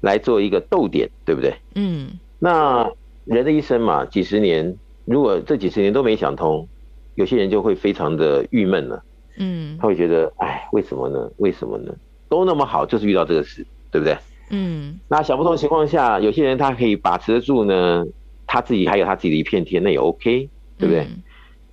[0.00, 1.54] 来做一个逗点，对不对？
[1.74, 2.90] 嗯，那
[3.24, 6.68] 人的一生嘛，几十年，如果这几十年都没想通，
[7.14, 9.02] 有些人就会非常的郁闷了。
[9.38, 11.30] 嗯，他会觉得，哎，为什么呢？
[11.38, 11.94] 为什么呢？
[12.28, 14.16] 都那么好，就是遇到这个事，对不对？
[14.50, 18.04] 嗯，那想不通情况下，有些人他可以把持得住呢，
[18.46, 21.02] 他自己还有他自己的一片天，那也 OK，对不对？
[21.04, 21.22] 嗯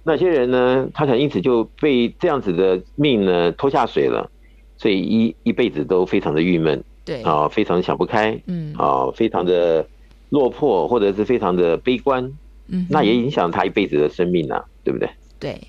[0.02, 4.32] 那些人呢，他可能因此就被这样子的命呢拖下水了，
[4.80, 9.86] 所以一一辈子都非常的郁闷，对啊，非常想不开，嗯啊，非常的
[10.30, 12.24] 落魄，或者是非常的悲观，
[12.70, 15.08] 嗯，那也影响他一辈子的生命啊，对不对？
[15.39, 15.62] 对，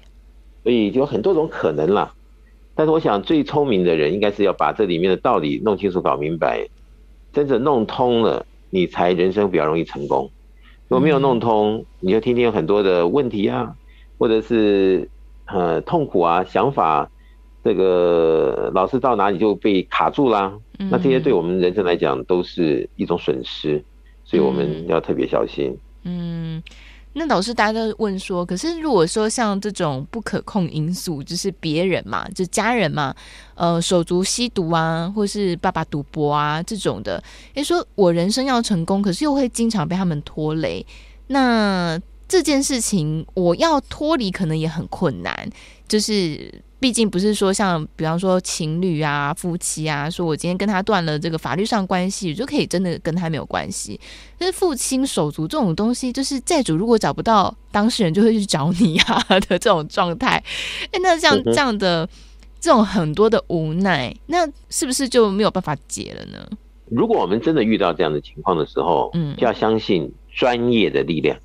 [0.62, 2.14] 所以就有很多种可能啦。
[2.74, 6.66] 但是我想最聪明的人应该是要把这里面的道理弄清楚、搞明白，
[7.34, 10.30] 真正弄通了，你才人生比较容易成功。
[10.88, 13.76] 如果没有弄通，你就天天有很多的问题啊。
[14.18, 15.08] 或者是
[15.46, 17.10] 呃痛苦啊，想法
[17.62, 23.82] 这个老是到哪里就被卡住啦，那这些对我们人生来讲都是一种损失，
[24.24, 25.76] 所以我们要特别小心。
[26.04, 26.62] 嗯，
[27.12, 33.14] 那老师大家都问说，可是如果说像这种不可控因素，就是别人嘛，就家人嘛，
[33.54, 37.22] 呃手足吸毒啊，或是爸爸赌博啊这种的，
[37.54, 40.86] 诶，说我人生要成功，可是又会经常被他们拖累，
[41.26, 42.00] 那。
[42.32, 45.50] 这件事情我要脱离可能也很困难，
[45.88, 54.00] 就是毕竟不是说像比方说情侣啊、夫妻啊，说我今天跟他断了这个法律上关系，就可以真的跟他没有关系。
[54.38, 60.42] 但是父亲手足这种东西，就是债主如果找不到当事人，就会去找你啊的这种状态。
[60.90, 62.08] 哎，那像这样的
[62.58, 66.48] 这种很多的无奈，那是不是就没有办法解了呢？
[66.86, 71.38] 如果我们真的遇到这样的情况的时候，嗯，就要相信专业的力量。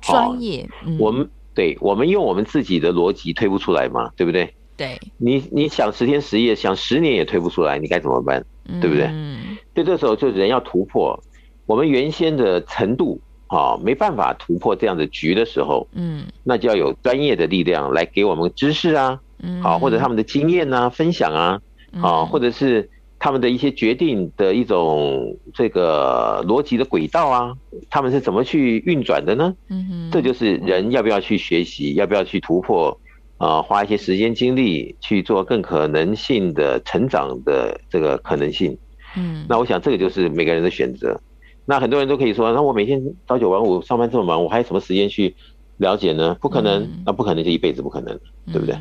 [0.00, 4.54] 专业，嗯、我们对我们用我们自己的逻辑推不出来嘛，对不对？
[4.76, 8.44] 对，你你想十天十夜，想十年也推不出来，你该怎么办？
[8.80, 9.06] 对不对？
[9.06, 11.18] 嗯，对，这时候就人要突破
[11.64, 21.60] 我们原先的程度啊，没办法突破这样的局的时候，嗯，那就要有专业的力量来给我们知识啊，嗯，好，或者他们的经验啊，分享啊，
[22.02, 22.90] 啊，或者是。
[23.18, 27.54] 他们的一些决定的一种这个逻辑的轨道啊，
[27.88, 29.54] 他们是怎么去运转的呢？
[29.68, 33.00] 嗯哼，这就是人要不要去学习，要不要去突破
[33.38, 38.76] 啊，花一些时间精力去做更可能性的成长的这个可能性。
[39.16, 41.20] 嗯，那我想这个就是每个人的选择。
[41.64, 45.34] 那很多人都可以说，那我每天朝九晚五上班这么忙，我还有什么时间去
[45.78, 46.36] 了解呢？
[46.40, 48.18] 不可能，那不可能就一辈子不可能，
[48.52, 48.76] 对不对？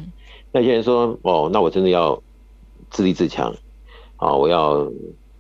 [0.52, 2.22] 那有些人说，哦，那我真的要
[2.90, 3.54] 自立自强。
[4.18, 4.90] 啊，我要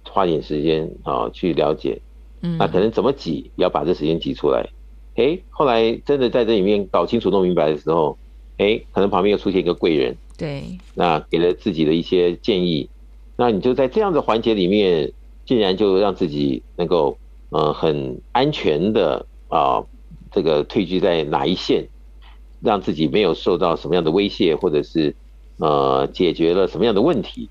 [0.03, 2.01] 花点时间啊去了解，
[2.41, 4.67] 嗯，那可能怎么挤，要把这时间挤出来。
[5.15, 8.17] 哎，后来真的在这里面搞清楚、弄明白的时候，
[8.57, 12.89] 哎，可能旁边又出现一个贵人，对，那给了自己的一些建议，
[13.35, 15.11] 那你就在这样的环节里面，
[15.45, 17.17] 竟然就让自己能够
[17.49, 19.83] 呃很安全的啊
[20.31, 21.89] 这个退居在哪一线，
[22.61, 25.13] 让自己没有受到什么样的威胁，或者是
[25.57, 27.49] 呃解决了什么样的问题。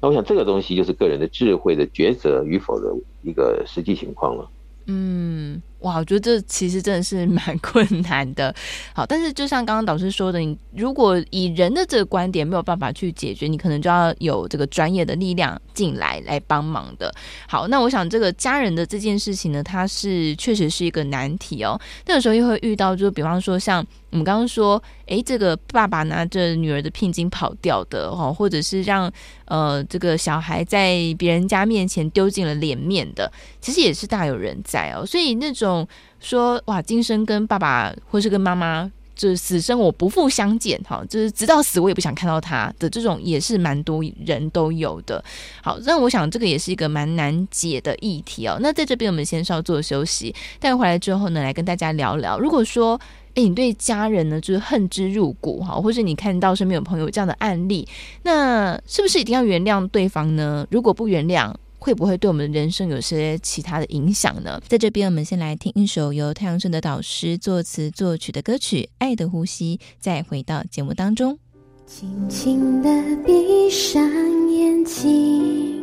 [0.00, 4.50] 那我想这个东西就是个人的智慧的抉择与否的一个实际情况了。
[4.86, 5.60] 嗯。
[5.86, 8.52] 哇，我觉得这其实真的是蛮 困难的。
[8.92, 17.14] 好，但是就像刚刚导师说的，你如果以人的这个观点没有办法去解决，你可能就要有这个专业的力量进来来帮忙的。
[17.48, 21.80] 好，那我想这个家人的这件事情呢，它是确实是一个难题哦。
[22.04, 23.86] 那个时候又会遇到，就比方说像
[24.16, 29.12] 我们刚刚说，诶，这个爸爸拿着女儿的聘金跑掉的哦，或者是让
[29.44, 35.04] 呃这个小孩在别人家面前丢尽了脸面的，其实也是大有人在哦。
[35.04, 35.86] 所以那种。
[36.18, 45.22] 说哇，今生跟爸爸或是跟妈妈，就是死生我不复相见，哈，就是直到死我也不想看到他的这种，也是蛮多人都有的。
[45.62, 48.56] 好，那我想这个也是一个蛮难解的议题哦。
[48.60, 52.38] 那在这边我们先稍作休息，待会回来之后呢，来跟大家聊聊。
[52.38, 52.98] 如果说，
[53.36, 57.86] 哎，你对家人呢就是恨之入骨，哈，或者你看到身边有朋友这样的案例，
[58.22, 60.66] 那是不是一定要原谅对方呢？
[60.70, 64.58] 如果不原谅，会不会对我们的人生有些其他的影响呢？
[64.66, 71.38] 在这边，我们先来听一首由太阳神的导师作词作曲的歌曲《爱的呼吸》，再回到节目当中。
[71.86, 72.88] 轻轻的
[73.24, 74.02] 闭上
[74.50, 75.80] 眼睛，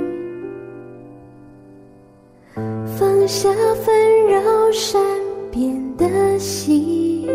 [2.56, 3.50] 放下
[3.86, 4.42] 纷扰
[5.54, 7.30] 善变的心，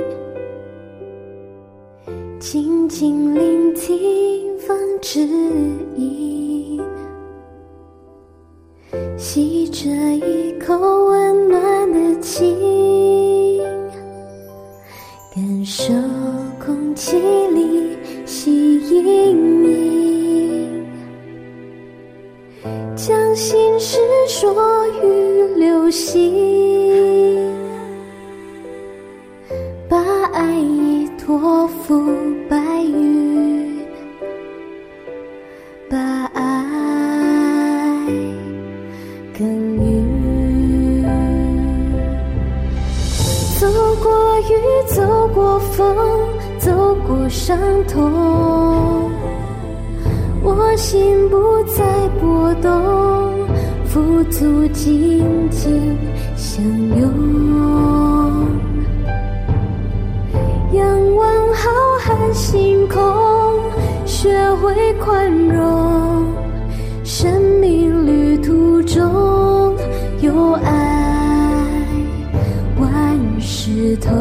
[2.41, 5.21] 静静聆听风之
[5.97, 6.81] 音。
[9.17, 13.63] 吸着一口温暖的情，
[15.33, 15.95] 感受
[16.65, 17.17] 空气
[17.55, 17.97] 里
[18.27, 20.83] 吸引你，
[22.97, 24.53] 将心事说
[25.05, 27.28] 与流星，
[31.29, 32.03] 托付
[32.49, 33.85] 白云，
[35.91, 35.99] 把
[36.33, 36.41] 爱。
[39.39, 41.05] 耕耘，
[43.61, 43.67] 走
[44.03, 44.53] 过雨，
[44.87, 45.95] 走过风，
[46.59, 48.01] 走过伤痛，
[50.43, 53.47] 我心不再波动，
[53.85, 55.95] 富足紧紧
[56.39, 56.65] 相
[56.99, 58.08] 拥，
[60.73, 63.01] 仰望浩瀚星空，
[64.05, 66.31] 学会宽容，
[67.03, 69.75] 生命旅途中
[70.21, 71.55] 有爱，
[72.79, 74.13] 万事通。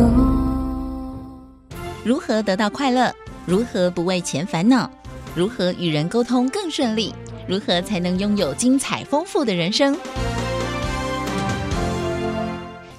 [2.06, 3.14] 如何得到快乐？
[3.46, 4.90] 如何不为钱烦恼？
[5.36, 7.14] 如何与人沟通更顺利？
[7.46, 9.94] 如何才能拥有精彩丰富的人生？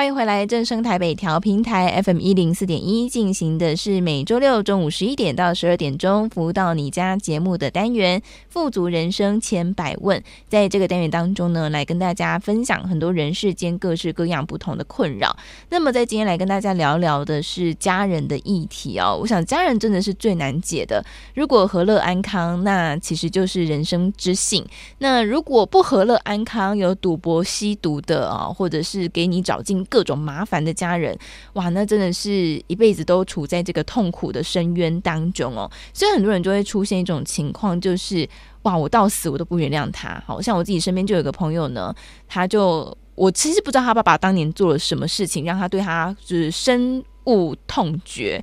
[0.00, 10.18] 欢迎回来，正声台北调频台 FM 一零四点一进行的是每周六中午十一点到十二点钟服务到你家节目的单元《富足人生千百问》。
[10.48, 15.36] 在这个单元当中呢，来跟大家分享很多人世间各式各样不同的困扰。
[15.68, 19.18] 那么在今天来跟大家聊聊的是家人的议题哦。
[19.20, 21.04] 我想家人真的是最难解的。
[21.34, 24.64] 如果和乐安康，那其实就是人生之幸；
[24.96, 29.86] 那如果不和乐安康，有赌博、吸毒的啊，或者是给你找进。
[29.90, 31.14] 各种麻烦的家人，
[31.52, 32.30] 哇，那真的是
[32.68, 35.70] 一辈子都处在这个痛苦的深渊当中哦。
[35.92, 38.26] 所以很多人就会出现一种情况，就是
[38.62, 40.22] 哇，我到死我都不原谅他。
[40.24, 41.94] 好像我自己身边就有个朋友呢，
[42.26, 48.42] 他就我其实不知道他爸爸当年做了什么事情，让他对他就是深恶痛绝。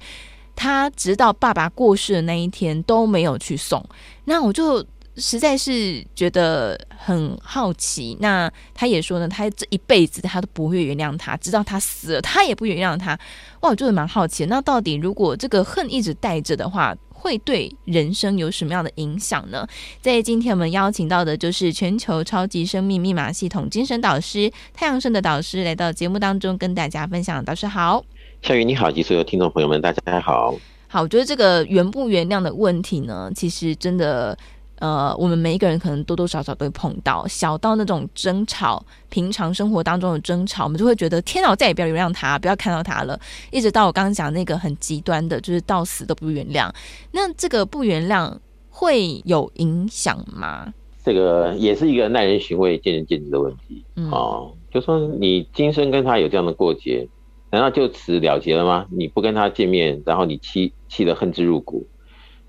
[0.56, 3.84] 他直到爸爸过世的那一天都没有去送。
[4.26, 4.86] 那我就。
[5.18, 8.16] 实在是觉得很好奇。
[8.20, 13.18] 那他也说呢，他这一辈子他都不会原谅他，直到他死了，他也不原谅他。
[13.62, 14.46] 哇，我就是蛮好奇。
[14.46, 19.68] 那到底如果这个恨一直带着的话，会对人生有什么样的影响呢？
[20.00, 27.44] 在今天我们邀请到的就是全球超级生命密码系统精神导师太阳盛的导师来到节目当中跟大家分享。
[27.44, 28.04] 导师好，
[28.44, 30.56] 夏雨你好，及所有听众朋友们，大家好。
[30.88, 34.38] 好，我觉得这个原不原谅的问题呢，其实真的。
[34.80, 43.20] 呃，我们每一个人可能多多少少都会碰到，小到那种争吵，平常生活当中的争吵，我们就会觉得天哪，我再也不要原谅他，不要看到他了。
[43.52, 46.70] 一直到我刚刚讲那个很极端的，就是到死都不原谅。
[47.12, 48.32] 那这个不原谅
[48.70, 50.72] 会有影响吗？
[51.04, 53.84] 这个也是一个耐人寻味、见仁见智的问题。
[53.96, 57.08] 嗯，哦，就说你今生跟他有这样的过节，
[57.50, 58.86] 难道就此了结了吗？
[58.92, 61.88] 你不跟他见面，然后你气气得恨之入骨，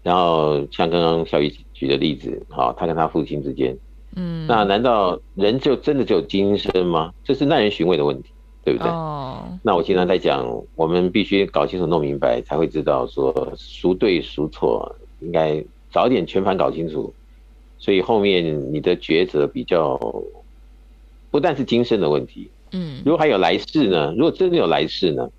[0.03, 1.51] 然后像刚刚小雨。
[1.79, 3.79] 举的例子，好，他跟他父亲之间，
[4.17, 7.15] 嗯，那难道人就真的只有今生吗？
[7.23, 8.31] 这是耐人寻味的问题，
[8.65, 8.91] 对不对？
[8.91, 17.15] 哦，那我经常在讲，我们必须搞清楚、弄明白，才会知道说孰对孰错，应该早点全盘搞清楚。
[17.79, 19.97] 所以后面你的抉择比较，
[21.31, 24.13] 不但是今生的问题，嗯，如果还有来世呢？
[24.17, 25.31] 如果真的有来世呢？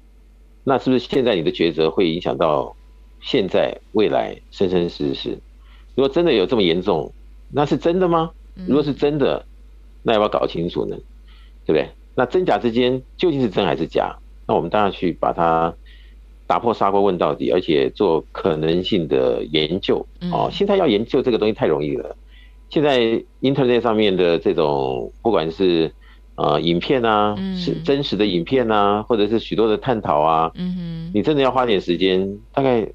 [0.64, 2.76] 那是不是现在你的抉择会影响到
[3.22, 5.38] 现在、未来、生生世世？
[6.00, 7.12] 如果真的有这么严重，
[7.52, 8.32] 那是真的吗？
[8.66, 9.46] 如果是真的，
[10.02, 10.96] 那要不要搞清楚呢？
[11.66, 11.90] 对不对？
[12.16, 14.16] 那真假之间究竟是真还是假？
[14.48, 15.74] 那我们当然去把它
[16.48, 20.08] 打破砂锅问到底，而且做可能性的研究。
[20.32, 22.16] 哦，现在要研究这个东西太容易了。
[22.70, 25.92] 现在 Internet 上面的这种，不管是
[26.36, 30.50] 呃影片啊，是真实的影片啊，或者是许多的探讨啊，
[31.14, 32.88] 你真的要花点时间，大概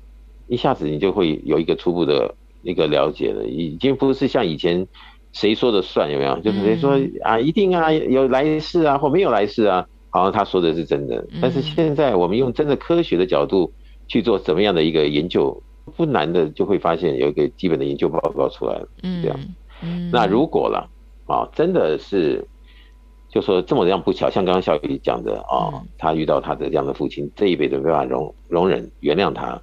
[0.47, 2.35] 一下子你就会有一个初步的。
[2.65, 4.87] 一个了解了，已经不是像以前
[5.33, 6.39] 谁说的算，有没有？
[6.41, 11.25] 就是谁说啊，一定啊，有来世啊，或没有来世啊，好像他说的是真的。
[11.43, 13.73] 但是现在我们用真的科学的角度
[14.09, 15.62] 去做怎么样的一个研究，
[15.97, 18.89] 不难的就会发现有一个基本的研究报告出来了。
[19.03, 19.39] 嗯，这样。
[20.11, 20.89] 那如果了
[21.27, 22.47] 啊，真的是
[23.29, 29.61] 就说这么样不巧，像刚刚小雨讲的啊，他遇到他的这样的父亲，这一辈子没办法容容忍原谅他。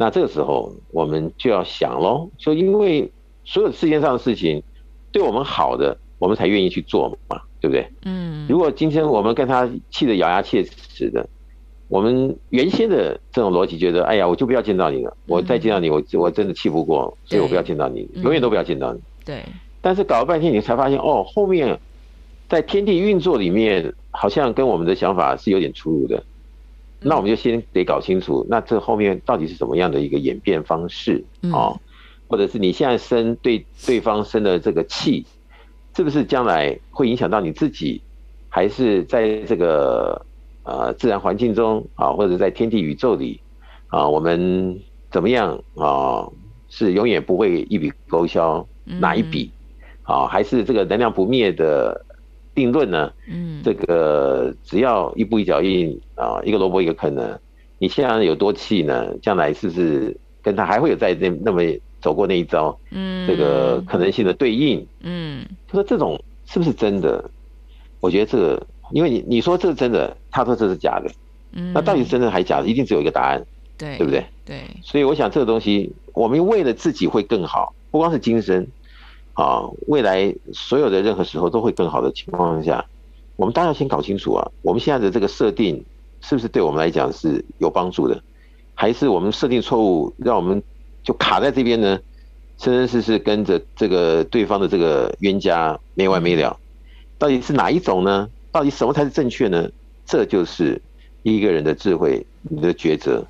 [0.00, 3.12] 那这个时候，我们就要想喽，就因为
[3.44, 4.62] 所有世界上的事情，
[5.12, 7.86] 对我们好的，我们才愿意去做嘛，对不对？
[8.06, 8.46] 嗯。
[8.48, 11.28] 如果今天我们跟他气得咬牙切齿的，
[11.88, 19.00] 我们原先的这种逻辑觉得，哎呀，我就不要见到你了，我再见到你，我我真的气不过，所以我不要见到你，永远都不要见到你。
[19.22, 19.44] 对。
[19.82, 21.78] 但是搞了半天，你才发现，哦，后面
[22.48, 26.24] 在天地运作里面，好像跟我们的想法是有点出入的。
[27.02, 31.72] 那我们就先得搞清楚，那这后面到底是怎么样的一个演变方式啊？
[32.28, 35.24] 或者是你现在生对对方生的这个气，
[35.96, 38.02] 是不是将来会影响到你自己，
[38.48, 40.24] 还是在这个
[40.62, 43.40] 呃自然环境中啊，或者在天地宇宙里
[43.88, 44.78] 啊，我们
[45.10, 46.28] 怎么样啊？
[46.68, 49.50] 是永远不会一笔勾销哪一笔
[50.02, 50.26] 啊？
[50.26, 52.04] 还是这个能量不灭的？
[52.54, 53.12] 定论呢？
[53.28, 57.38] 嗯，这个只要一步一脚印啊，一个萝卜一个坑呢。
[57.78, 59.16] 你现在有多气呢？
[59.22, 61.62] 将来是不是跟他还会有在那那么
[62.00, 62.78] 走过那一招？
[62.90, 67.30] 嗯，这个可能性的对应，嗯，就说这种是不是真的？
[68.00, 71.10] 我觉得这个，因为你你说这是真的，他说这是假的，
[71.52, 72.66] 嗯，那到底是真的还是假的？
[72.66, 73.42] 一定只有一个答案，
[73.78, 74.24] 对，对不对？
[74.44, 78.66] 对，所以我想这个东西，我们为了自己会更好，不光是今生。
[79.40, 82.84] 啊，未来所有的任何时候都会更好的情况下，
[83.36, 85.82] 我们当然要先搞清楚啊，我们现在的这个设定
[86.20, 88.22] 是不是对我们来讲是有帮助的，
[88.74, 90.62] 还是我们设定错误，让我们
[91.02, 91.98] 就卡在这边呢？
[92.58, 96.54] 生生世世跟着这个对方的这个冤家没完没了，
[97.16, 98.28] 到底是哪一种呢？
[98.52, 99.70] 到底什么才是正确呢？
[100.04, 100.78] 这就是
[101.22, 103.26] 一个人的智慧，你的抉择，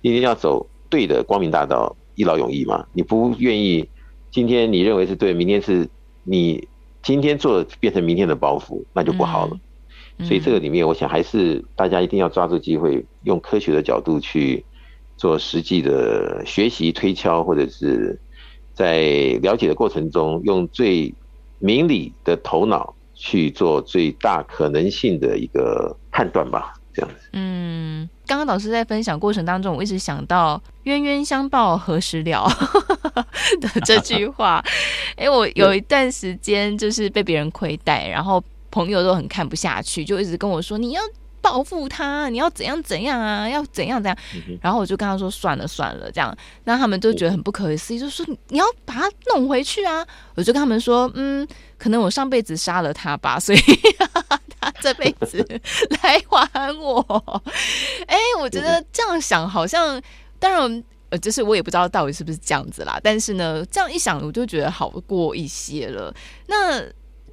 [0.00, 2.84] 一定要走对的光明大道，一劳永逸嘛。
[2.92, 3.88] 你不愿意，
[4.32, 5.88] 今天你认为是对，明天是
[6.24, 6.66] 你
[7.02, 9.56] 今天做的变成明天的包袱，那就不好了。
[10.24, 14.64] 所以这个里面，我想还是大家一定要抓住机会，用科学的角度去
[15.16, 18.18] 做实际的学习推敲，或者是
[18.72, 21.14] 在了解的过程中，用最
[21.58, 26.72] 明理的头脑去做最大可能性的一个判断吧。
[26.94, 27.30] 这样子。
[27.32, 32.48] 嗯，刚刚老师在分享过程当中，我一直想到“冤冤相报何时了”
[33.60, 34.64] 的这句话。
[35.16, 38.42] 哎，我有一段时间就是被别人亏待，然后。
[38.74, 41.02] 朋友都很看不下去，就一直跟我说：“你要
[41.42, 43.46] 报复他，你要怎样怎样啊？
[43.46, 44.16] 要怎样怎样？”
[44.62, 50.02] 然后我就跟他说：“算了算了，这样。”那他们都觉得很不可思议，就说：“你要把他弄回去啊！”
[50.36, 53.58] 我就跟他们说：“嗯，可能我上辈子杀了他吧，所以
[53.98, 54.40] 他
[54.82, 55.38] 这辈子
[56.02, 57.00] 来还我。”
[58.06, 60.02] 哎，我觉得这样想好像，
[60.38, 63.00] 当然，呃，就是我也不知道到底是不是这样子啦。
[63.02, 66.12] 但是呢，这样一想，我就觉得好过一些了。
[66.48, 66.84] 那。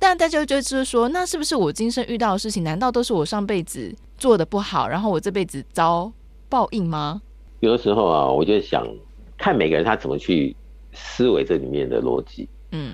[0.01, 6.09] 但大家就就是说，那是不是我今生遇到的事情，难道都是我上辈子做的不好，然后我这辈子遭
[6.47, 7.21] 报应吗？
[7.59, 8.87] 有的时候啊，我就想
[9.37, 10.55] 看每个人他怎么去
[10.93, 12.47] 思维这里面的逻辑。
[12.71, 12.93] 嗯，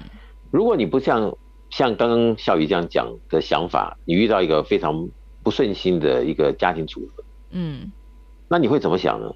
[0.49, 1.31] 如果你不像
[1.75, 5.09] 像刚刚笑宇这样讲的想法，你遇到一个非常
[5.43, 7.91] 不顺心的一个家庭组合，嗯，
[8.47, 9.29] 那你会怎么想呢？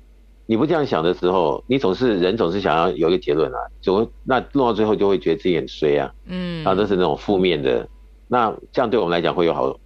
[0.45, 7.85] 你不这样想的时候，你总是人总是想要有一个结论啊，总那弄到最后就会觉得自己很衰啊，嗯，啊，都是那种负面的，
[8.29, 9.77] 那这样对我们来讲会有好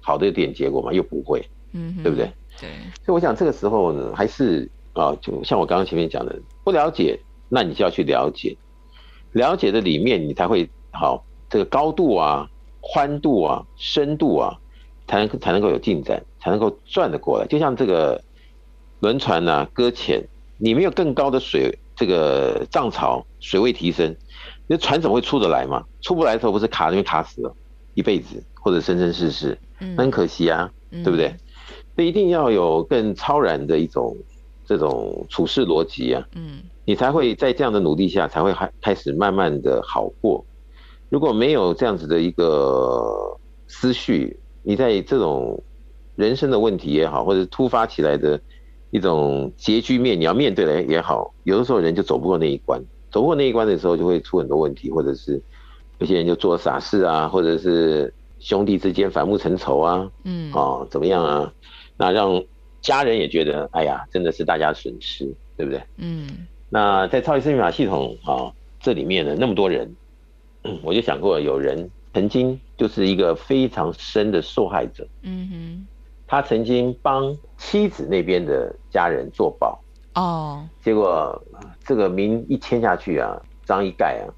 [0.00, 0.90] 好的一点结果吗？
[0.90, 2.32] 又不会，嗯哼，对不对？
[2.58, 2.70] 对，
[3.04, 8.56] 所以我想这个时候呢，还是啊，就像我刚刚前面讲的，不了解，那你就要去了解，
[9.32, 12.48] 了解的里面你才会好，这个高度啊、
[12.80, 14.56] 宽度啊、深度啊，
[15.06, 18.22] 才能才能够有进展，才能够转得过来，就像这个。
[19.00, 20.26] 轮船呐、啊，搁浅，
[20.56, 24.12] 你没有更高的水，这个涨潮，水位提升，
[24.66, 25.84] 那船怎么会出得来嘛？
[26.00, 27.54] 出不来的时候，不是卡那边卡死了，
[27.94, 31.32] 一辈子或者生生世世，那很可惜啊，嗯、对不对？
[31.94, 34.16] 所以一定要有更超然的一种
[34.66, 40.44] 这种处事逻辑啊，嗯，你才会在这样的努力下，才会开开始慢慢的好过。
[41.08, 45.62] 如果没有这样子的一个思绪，你在这种
[46.16, 48.40] 人生的问题也好，或者突发起来的。
[48.90, 55.38] 一种结局面，你要面对的也好，有的时候人就走不过那一关，走不过那一关的时候，就会出很多问题，或者是
[55.98, 61.52] 有些人就做傻事啊，或者是兄弟之间反目成仇啊，嗯，哦，怎么样啊？
[61.98, 62.42] 那让
[62.80, 65.82] 家人也觉得，哎呀，真的是大家损失，对不对？
[65.98, 66.46] 嗯。
[66.70, 69.94] 那在超级生命密码系统啊、哦，这里面呢，那么多人，
[70.82, 75.86] 我就想过，有人曾经就是一个非常深的受害者，嗯哼。
[76.30, 79.80] 他曾经帮妻子那边的家人做保
[80.14, 81.42] 哦，结果
[81.82, 84.28] 这个名一签下去啊，章一盖啊，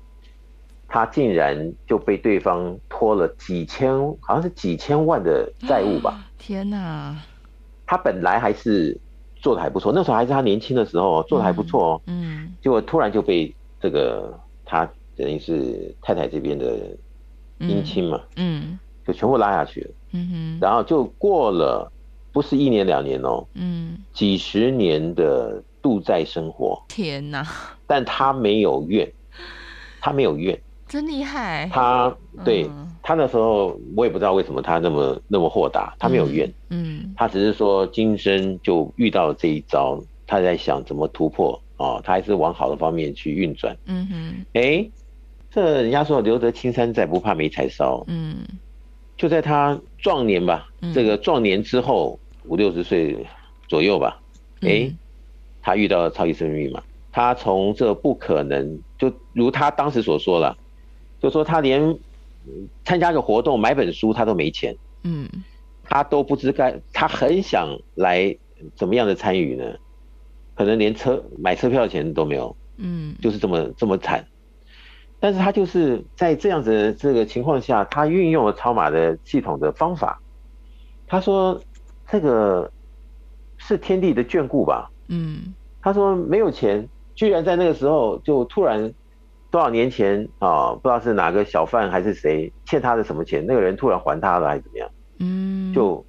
[0.87, 6.25] 他竟然就被对方拖了几千，好像是几千万的债务吧？
[6.39, 7.17] 天哪！
[7.87, 8.97] 他本来还是
[9.35, 12.03] 做的还不错，那时候还是他年轻的时候，做的还不错哦。
[12.07, 14.89] 嗯，结果突然就被这个他
[15.21, 16.77] 等于是太太这边的
[17.61, 19.91] 姻亲嘛，嗯，就全部拉下去了。
[20.13, 21.91] 嗯哼，然后就过了，
[22.33, 26.83] 不是一年两年哦，嗯，几十年的度债生活。
[26.89, 27.47] 天哪！
[27.87, 29.11] 但他没有怨，
[30.01, 30.59] 他没有怨，
[30.89, 31.69] 真厉害。
[31.73, 32.15] 他
[32.45, 43.77] 对、嗯、他那时候，我也不知道为什么他那么那么豁达，他没有怨，嗯，嗯他只是说今生就遇到了这一招，他在想怎么突破哦，他还是往好的方面去运转。
[43.87, 44.89] 嗯哼，哎，
[45.51, 48.05] 这人家说留得青山在，不怕没柴烧。
[48.07, 48.37] 嗯。
[49.17, 53.15] 就在他壮年吧，这个壮年之后五六十岁
[53.69, 54.19] 左右吧，
[54.63, 54.91] 哎，
[55.61, 56.83] 他遇到了超级生命密码，
[57.13, 60.57] 他从这不可能，就如他当时所说了，
[61.21, 61.99] 就说他连
[62.83, 65.29] 参加个活动买本书他都没钱，嗯，
[65.85, 68.35] 他都不知该，他很想来
[68.75, 69.75] 怎么样的参与呢？
[70.55, 74.27] 可能连车买车票钱都没有，嗯，就是这么这么惨。
[75.23, 80.19] 但是他就是在这样子的这个情况下，他运用了超马的系统的方法。
[81.07, 81.61] 他说
[82.09, 82.73] ：“这个
[83.59, 88.95] 是天地的眷顾吧？”嗯，他说没有钱，居然在那个时候就突然
[89.51, 94.91] 多少年前啊，不知道是哪个小贩还是谁欠他的什么钱，那个人突然还他了还是怎么样？
[95.19, 96.03] 嗯，就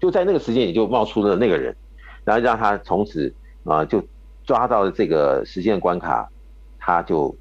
[0.00, 1.76] 就在那个时间里就冒出了那个人，
[2.24, 3.32] 然后让他从此
[3.62, 4.02] 啊就
[4.44, 6.28] 抓到了这个时间的关卡，
[6.80, 7.32] 他就。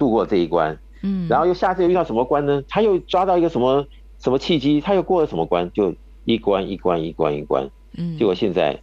[0.00, 2.62] 度过这一关，嗯，然后又下次又遇到什么关呢？
[2.66, 3.86] 他又抓到一个什么
[4.18, 4.80] 什么契机？
[4.80, 5.70] 他又过了什么关？
[5.72, 5.94] 就
[6.24, 8.80] 一关一关一关一关，嗯，结果现在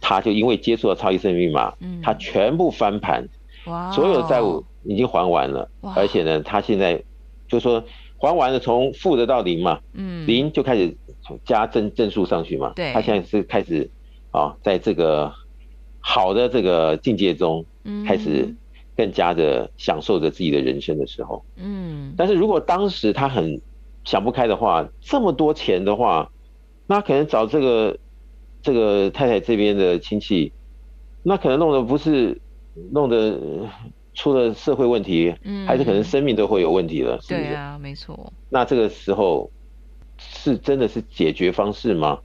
[0.00, 3.26] 他就因为接触了超级生命密码，嗯，他全部翻盘，
[3.64, 7.02] 哇，所有的债务已经还完了，而且呢，他现在
[7.48, 7.82] 就说
[8.18, 10.94] 还完了，从负的到零嘛，嗯，零就开始
[11.46, 13.90] 加正正数上去嘛，对，他现在是开始
[14.30, 15.32] 啊，在这个
[16.00, 17.64] 好的这个境界中，
[18.06, 18.54] 开始
[18.96, 23.60] 更加的享受着自己的人生的时候，嗯，但是如果当时他很
[24.04, 26.30] 想不开的话，这么多钱的话，
[26.86, 27.98] 那可能找这个
[28.62, 30.52] 这个太太这边的亲戚，
[31.22, 32.40] 那可能弄得不是
[32.90, 33.38] 弄得
[34.14, 37.46] 出了社会问题，嗯，还是可能生命都会有问题了，是不是？
[37.46, 38.32] 对啊，没错。
[38.50, 39.50] 那这个时候
[40.18, 42.18] 是真的是解决方式吗？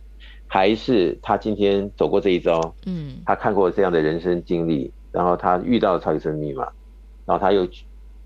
[0.49, 6.67] 还是他今天走过这一遭，嗯，他看过这样的人生经历，然后他遇到了超级生命密码，
[7.25, 7.67] 然后他又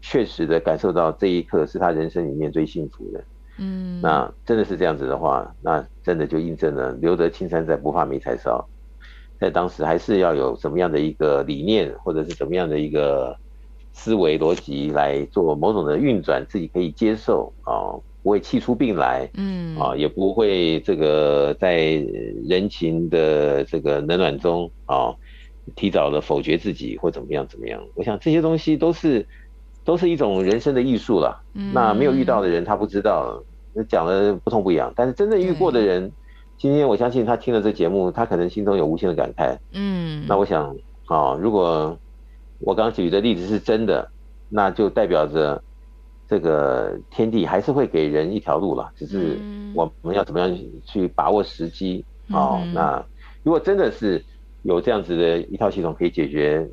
[0.01, 3.23] 确实的感受到这一刻是他人生里面最幸福的。
[3.59, 8.67] 嗯，那真的是这样子的话，那真的就印证了“留得青山在，不怕没柴烧”。
[9.39, 13.37] 在当时还是要有什么样的一个理念，或者是什么样的一个
[13.93, 22.05] 思维逻辑来做某种的运转，自己可以接受啊，不会气出病来，嗯啊，也不会这个在
[22.49, 25.15] 人情的这个冷暖中啊，
[25.75, 27.81] 提早的否决自己或怎么样怎么样。
[27.95, 29.27] 我想这些东西都是。
[29.83, 31.41] 都是一种人生的艺术了。
[31.73, 33.41] 那没有遇到的人，他不知道，
[33.89, 34.93] 讲的不痛不痒。
[34.95, 36.11] 但是真正遇过的人，
[36.55, 39.57] 今天我相信他听了这节目，他可能心中有无限的感慨。
[39.71, 41.97] 嗯，那我想啊，如果
[42.59, 44.07] 我刚刚举的例子是真的，
[44.49, 45.59] 那就代表着
[46.27, 49.39] 这个天地还是会给人一条路了，只是
[49.73, 50.55] 我们要怎么样
[50.85, 52.63] 去把握时机啊。
[52.71, 53.03] 那
[53.41, 54.23] 如果真的是
[54.63, 56.67] 有这样子的一套系统可以解决。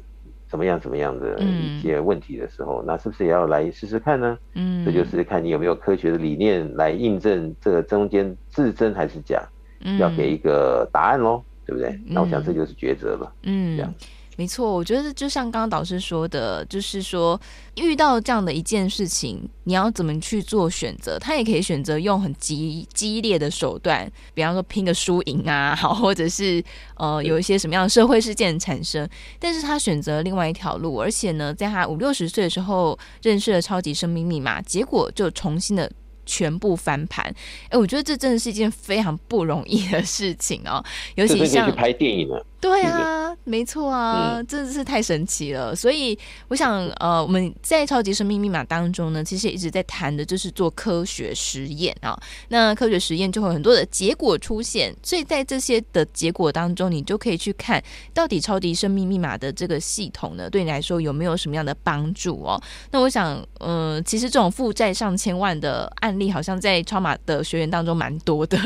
[0.51, 0.80] 怎么样？
[0.80, 4.39] 怎么样的一些问题的时候，嗯、那是不是也要来试试看呢？
[4.55, 9.47] 嗯，这就是看你有没有科学的理念来印证这个中间是真还是假，
[9.84, 11.91] 嗯、要给一个答案喽，对不对？
[11.91, 13.30] 嗯、那我想这就是抉择了。
[13.43, 13.95] 嗯，这样。
[14.39, 17.39] 没错，我觉得就像刚刚导师说的，就是说
[17.74, 21.18] 遇到这样的一件事情，你要怎么去做选择？
[21.18, 26.62] 他也可以选择用很激激烈的手段，比方说拼个输赢啊， 好，或者是
[26.95, 29.09] 呃有一些什么样的社会事件产生，
[29.41, 35.91] 但是他选择另外一条路，而且呢，在他五六十岁的时候认识了超级生命密码，结果就重新的。
[36.30, 37.24] 全部翻盘，
[37.70, 40.84] 哎，我觉得这真的是一件非常不容易的事情哦，
[41.14, 42.45] 尤其像去拍电影了。
[42.61, 45.77] 对啊，没错啊，真的是太神奇了。
[45.77, 52.19] 所以我想，呃，我们在超级生命密码当中呢，其实也一直在谈的就是做科学实验啊。
[52.49, 57.81] 那科学实验就会有很多的结果出现，所以在这些的结果当中，你就可以去看
[58.13, 62.61] 到底超级生命密码的这个系统呢，对你来说有没有什么样的帮助哦？
[62.91, 68.59] 那我想，呃，其实这种负债上千万的案例，好像在超马的学员当中蛮多的，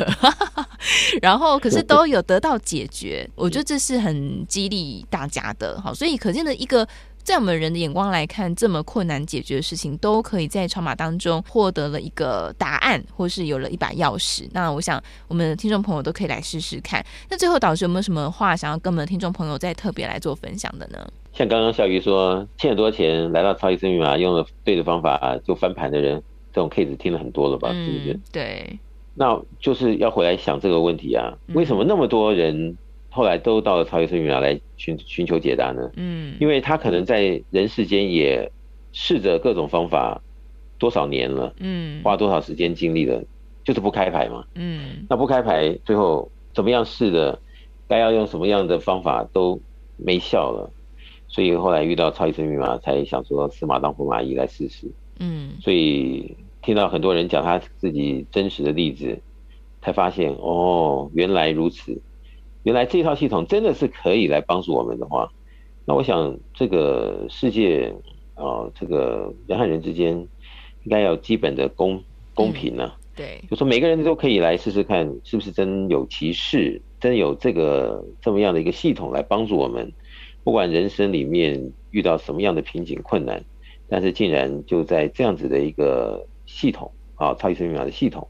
[1.21, 4.03] 然后可是都有得到解决，我觉得这是。
[4.03, 6.85] 很激励大家的，好，所以可见的一个，
[7.23, 14.49] 在我们人的眼光来看，这么困难解决的事情，都可以在超码当中获得了一个答案，或是有了一把钥匙。
[14.51, 17.01] 那我想，我们的听众朋友都可以来试试看。
[17.29, 20.99] 那最后，导师有没有什么话想要跟我们的听众朋友再特别来做分享的呢？
[21.31, 26.21] 像刚刚小鱼说，欠很多钱来到超级生命密码，用了对的方法就翻盘的人，
[26.51, 27.71] 这种 case 听了很多了吧？
[27.71, 28.19] 是不是？
[28.33, 28.77] 对。
[29.15, 32.77] 那就是要回来想这个问题啊，为什么那么多人？
[33.13, 35.91] 后来都到了超级生命密码来寻寻求解答呢？
[35.97, 38.51] 嗯，因为他可能在人世间也
[38.91, 40.19] 试着各种方法
[40.79, 43.23] 多少年了，嗯，花多少时间精力了，
[43.63, 47.39] 就是不开牌嘛，嗯，那不开牌，最后怎么样试的，
[47.87, 49.61] 该要用什么样的方法都
[49.95, 50.71] 没效了，
[51.27, 59.21] 所以后来遇到超级生命密码，才想说死马当活马医来试试，嗯，所以听到很多人讲他自己真实的例子，
[59.83, 62.01] 才发现哦，原来如此。
[62.63, 65.29] 原来这套系统真的是可以来帮助我们的话，
[65.83, 67.93] 那我想这个世界
[68.35, 72.01] 啊，这个人和人之间应该要基本的公
[72.33, 72.99] 公平呢、啊嗯。
[73.17, 79.91] 对，就说每个人都可以来试试看，是不是真有其事，真有这个这么样的一个系统来帮助我们，
[80.45, 83.43] 不管人生里面遇到什么样的瓶颈困难，
[83.89, 88.25] 但是竟然就在这样子的一个系统啊，超级生命密码的系统，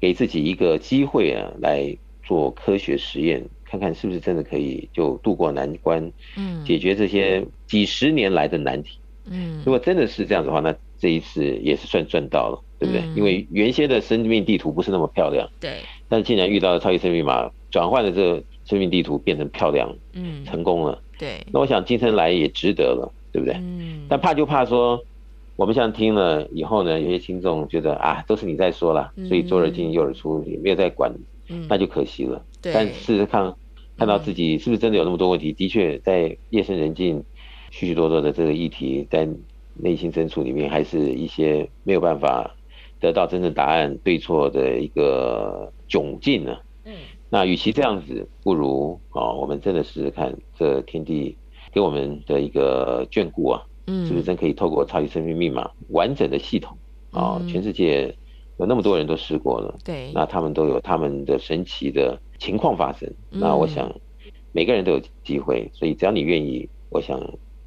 [0.00, 1.94] 给自己一个机会啊，来。
[2.30, 6.00] 做科学实验，看看是不是真的可以就渡过难关，
[6.36, 13.02] 嗯，解决这些几十年来的难题，嗯，如果真的是这样的话，那这一次也是算赚到了，对不对？
[13.02, 23.56] 嗯，因为原先的生命地图不是那么漂亮，对，但是既然遇到了超级生命密码，转换了这个生命地图变成漂亮，嗯，成功了，对，那我想今生来也值得了，对不对？
[23.56, 25.02] 嗯，但怕就怕说，
[25.56, 31.12] 我们像听了以后呢，有些听众觉得啊，都是你在说了，所以左耳进右耳出，也没有在管。
[31.50, 32.42] 嗯，那就可惜了。
[32.62, 32.72] 对。
[32.72, 33.54] 但试试看，
[33.98, 37.22] 看到自己是不是真的有那么多问题，的确在夜深人静、
[37.70, 39.28] 许许多多的这个议题，在
[39.74, 42.54] 内心深处里面，还是一些没有办法
[43.00, 46.56] 得到真正答案、对错的一个窘境呢。
[46.84, 46.94] 嗯。
[47.28, 51.36] 那与其这样子，不如啊，我们真的试试看，这天地
[51.72, 56.76] 给我们的一个眷顾啊，嗯，是不是真可以透过超级生命密码完整的系统
[57.10, 58.14] 啊，全世界。
[58.60, 63.08] 有那么多人都试过了，对，那他们都有他们的神奇的情况发生。
[63.30, 63.90] 嗯、那我想，
[64.52, 67.18] 每个人都有机会，所以只要你愿意，我想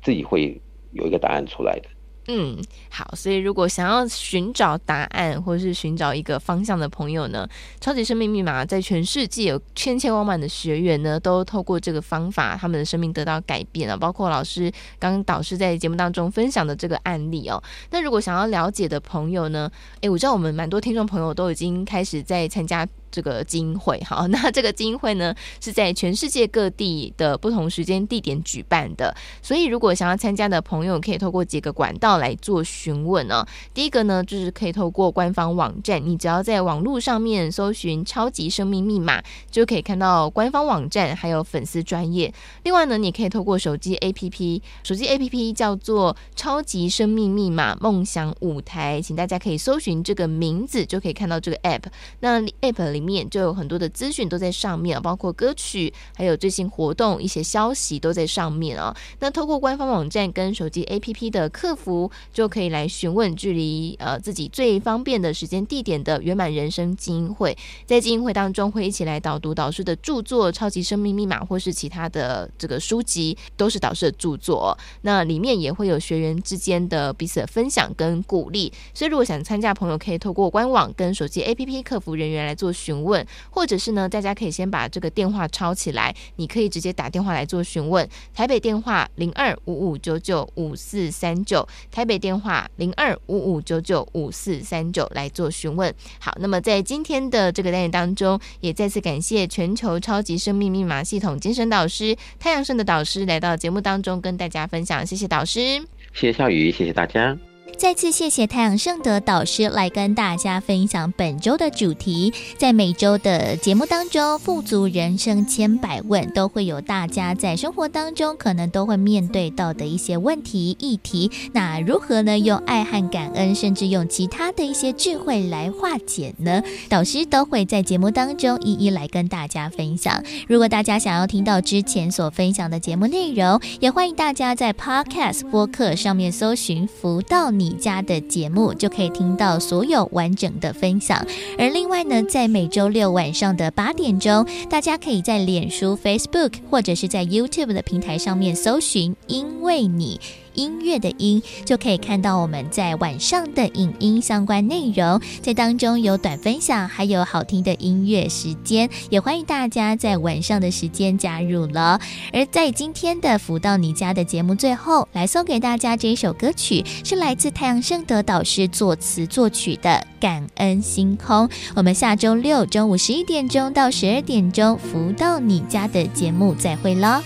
[0.04, 1.90] 自己会有一个答案出来的。
[2.28, 2.58] 嗯，
[2.90, 7.46] 好，所以如果想要寻找答案或者是寻找一个方向的朋友呢，
[7.82, 13.98] 超级生命密码在全世界有千千万万的学员呢，都透过这个方法，他们的生命得到改变了。
[13.98, 17.62] 包括老师刚刚导师在节目当中分享的这个案例哦。
[17.92, 19.70] 那如果想要了解的朋友呢，
[20.00, 22.88] 诶，我知道我们蛮多听众朋友都已经开始在参加。
[23.14, 33.46] 这个基金会，好， 那这个基金会呢，是在全世界各地的不同时间地点举办的，所以如果想要参加的朋友，可以透过几个管道来做询问哦。
[33.72, 42.34] 第一个呢，就是可以透过官方网站，你只要在网络上面搜寻“超级生命密码”，就可以看到官方网站还有粉丝专业。
[42.64, 51.84] 另外呢，你可以透过手机 APP，手机 APP 叫做“超级生命密码梦想舞台”，请大家可以搜寻这个名字，就可以看到这个 App。
[52.22, 58.96] 那 App 里面就有很多的资讯都在上面，包括歌曲，还有最新活动一些消息都在上面啊。
[59.20, 67.58] 那透过官方网站跟手机 APP 的客服，就可以来询问距离呃自己最方便的时间地点的圆满人生精英会。
[67.86, 74.78] 在精英会当中会一起来导读导师的著作《超级生命密码》，或是其他的这个书籍，都是导师的著作。
[75.02, 78.72] 那里面也会有学员之间的彼此的分享跟鼓励。
[78.94, 82.93] 所以如果想参加朋友，可以透过官网跟手机 APP 客服人员来做询。
[82.94, 88.08] 询问，或者是呢，大家可以先把这个电话抄起来，你可以直接打电话来做询问。
[88.34, 95.94] 台北电话零二五五九九五四三九，台北电话零二五五九九五四三九来做询问。
[96.20, 105.80] 好，那么在今天的这个单元当中，也再次感谢全球超级生命密码系统精神导师太阳盛的导师来到节目当中跟大家分享，谢谢导师，
[106.14, 107.53] 谢谢小雨，谢谢大家。
[107.78, 112.34] 再次谢谢太阳盛德导师来跟大家分享本周的主题。
[112.58, 121.32] 在每周的节目当中，富足人生千百问都会有大家在生活当中可能都会面对到的一些问题议题。
[121.54, 122.38] 那如何呢？
[122.38, 126.62] 用爱和感恩，甚至用其他的一些智慧来化解呢？
[126.90, 130.22] 导师都会在节目当中一一来跟大家分享。
[130.48, 137.78] 如果大家想要听到之前所分享的节目内容，也欢迎大家在 Podcast 播客上面搜寻“福道你”。
[137.84, 141.26] 家的节目就可以听到所有完整的分享，
[141.58, 150.20] 而另外呢，在每周六晚上的八点钟，大家可以在脸书、Facebook 或者是在 YouTube 的平台上面搜寻“因为你”。
[150.54, 162.00] 音乐的音就可以看到我们在晚上的影音相关内容，在当中有短分享，还有好听的音乐时间，也欢迎大家在晚上的时间加入了。
[162.32, 169.90] 而在今天的福到你家的节目最后，来送给大家这一首歌曲，是来自太阳盛德导师作词作曲的
[170.20, 171.48] 《感恩星空》。
[171.76, 177.22] 我们下周六中午十一点钟到十二点钟，福到你家的节目再会喽，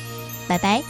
[0.48, 0.82] 拜拜。